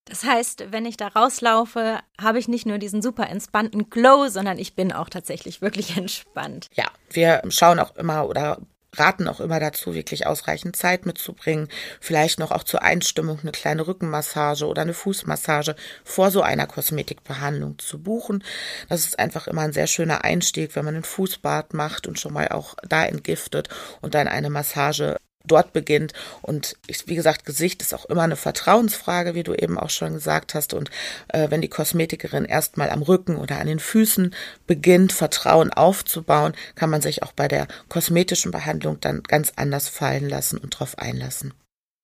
Das 0.04 0.24
heißt, 0.24 0.72
wenn 0.72 0.84
ich 0.84 0.96
da 0.96 1.08
rauslaufe, 1.08 2.00
habe 2.20 2.38
ich 2.38 2.48
nicht 2.48 2.66
nur 2.66 2.78
diesen 2.78 3.02
super 3.02 3.28
entspannten 3.28 3.88
Glow, 3.88 4.28
sondern 4.28 4.58
ich 4.58 4.74
bin 4.74 4.92
auch 4.92 5.08
tatsächlich 5.08 5.62
wirklich 5.62 5.96
entspannt. 5.96 6.66
Ja, 6.74 6.90
wir 7.10 7.42
schauen 7.48 7.78
auch 7.78 7.96
immer 7.96 8.28
oder 8.28 8.58
raten 8.96 9.28
auch 9.28 9.40
immer 9.40 9.58
dazu, 9.60 9.94
wirklich 9.94 10.26
ausreichend 10.26 10.76
Zeit 10.76 11.06
mitzubringen. 11.06 11.68
Vielleicht 12.00 12.38
noch 12.38 12.50
auch 12.50 12.64
zur 12.64 12.82
Einstimmung 12.82 13.40
eine 13.40 13.52
kleine 13.52 13.86
Rückenmassage 13.86 14.66
oder 14.66 14.82
eine 14.82 14.94
Fußmassage 14.94 15.76
vor 16.04 16.30
so 16.30 16.42
einer 16.42 16.66
Kosmetikbehandlung 16.66 17.78
zu 17.78 18.02
buchen. 18.02 18.44
Das 18.88 19.06
ist 19.06 19.18
einfach 19.18 19.46
immer 19.46 19.62
ein 19.62 19.72
sehr 19.72 19.86
schöner 19.86 20.24
Einstieg, 20.24 20.76
wenn 20.76 20.84
man 20.84 20.96
ein 20.96 21.04
Fußbad 21.04 21.74
macht 21.74 22.06
und 22.06 22.18
schon 22.18 22.32
mal 22.32 22.48
auch 22.48 22.74
da 22.86 23.04
entgiftet 23.04 23.68
und 24.00 24.14
dann 24.14 24.28
eine 24.28 24.50
Massage 24.50 25.16
dort 25.44 25.72
beginnt. 25.72 26.12
Und 26.40 26.76
ich, 26.86 27.06
wie 27.08 27.14
gesagt, 27.14 27.44
Gesicht 27.44 27.82
ist 27.82 27.94
auch 27.94 28.04
immer 28.06 28.22
eine 28.22 28.36
Vertrauensfrage, 28.36 29.34
wie 29.34 29.42
du 29.42 29.54
eben 29.54 29.78
auch 29.78 29.90
schon 29.90 30.14
gesagt 30.14 30.54
hast. 30.54 30.74
Und 30.74 30.90
äh, 31.28 31.50
wenn 31.50 31.60
die 31.60 31.68
Kosmetikerin 31.68 32.44
erstmal 32.44 32.90
am 32.90 33.02
Rücken 33.02 33.36
oder 33.36 33.58
an 33.58 33.66
den 33.66 33.80
Füßen 33.80 34.34
beginnt, 34.66 35.12
Vertrauen 35.12 35.72
aufzubauen, 35.72 36.54
kann 36.74 36.90
man 36.90 37.02
sich 37.02 37.22
auch 37.22 37.32
bei 37.32 37.48
der 37.48 37.68
kosmetischen 37.88 38.52
Behandlung 38.52 39.00
dann 39.00 39.22
ganz 39.22 39.52
anders 39.56 39.88
fallen 39.88 40.28
lassen 40.28 40.58
und 40.58 40.74
darauf 40.74 40.98
einlassen. 40.98 41.54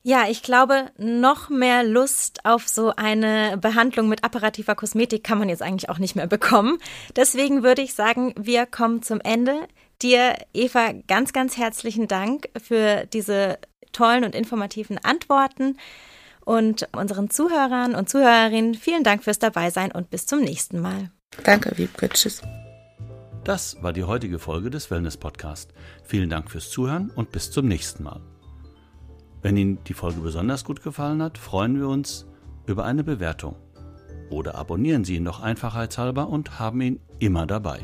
Ja, 0.05 0.27
ich 0.29 0.42
glaube, 0.42 0.90
noch 0.96 1.51
mehr 1.51 1.83
Lust 1.83 2.44
auf 2.44 2.68
so 2.68 2.92
eine 2.96 3.59
Behandlung 3.59 4.09
mit 4.09 4.24
apparativer 4.24 4.74
Kosmetik 4.74 5.24
kann 5.24 5.38
man 5.38 5.48
jetzt 5.48 5.61
eigentlich 5.61 5.90
auch 5.90 5.98
nicht 5.98 6.14
mehr 6.14 6.29
bekommen. 6.29 6.79
Deswegen 7.16 7.62
würde 7.62 7.83
ich 7.83 7.94
sagen, 7.94 8.33
wir 8.38 8.64
kommen 8.64 9.03
zum 9.03 9.20
Ende. 9.20 9.68
Dir, 10.02 10.37
Eva, 10.54 10.92
ganz, 11.08 11.32
ganz 11.32 11.56
herzlichen 11.56 12.06
Dank 12.06 12.48
für 12.56 13.06
diese 13.06 13.58
tollen 13.92 14.24
und 14.24 14.34
informativen 14.34 14.98
Antworten. 14.98 15.76
Und 16.44 16.88
unseren 16.96 17.30
Zuhörern 17.30 17.94
und 17.94 18.08
Zuhörerinnen 18.08 18.74
vielen 18.74 19.04
Dank 19.04 19.24
fürs 19.24 19.38
Dabeisein 19.38 19.92
und 19.92 20.08
bis 20.08 20.24
zum 20.24 20.40
nächsten 20.40 20.80
Mal. 20.80 21.11
Danke, 21.44 21.76
Wiebke. 21.76 22.08
Tschüss. 22.08 22.40
Das 23.44 23.82
war 23.82 23.92
die 23.92 24.04
heutige 24.04 24.38
Folge 24.38 24.70
des 24.70 24.90
Wellness 24.90 25.16
Podcast. 25.16 25.72
Vielen 26.04 26.30
Dank 26.30 26.50
fürs 26.50 26.70
Zuhören 26.70 27.11
und 27.11 27.32
bis 27.32 27.50
zum 27.50 27.66
nächsten 27.66 28.04
Mal. 28.04 28.20
Wenn 29.42 29.56
Ihnen 29.56 29.82
die 29.84 29.94
Folge 29.94 30.20
besonders 30.20 30.64
gut 30.64 30.82
gefallen 30.82 31.22
hat, 31.22 31.38
freuen 31.38 31.78
wir 31.78 31.88
uns 31.88 32.26
über 32.66 32.84
eine 32.84 33.04
Bewertung. 33.04 33.56
Oder 34.30 34.54
abonnieren 34.54 35.04
Sie 35.04 35.16
ihn 35.16 35.24
doch 35.24 35.40
einfachheitshalber 35.40 36.28
und 36.28 36.58
haben 36.58 36.80
ihn 36.80 37.00
immer 37.18 37.46
dabei. 37.46 37.80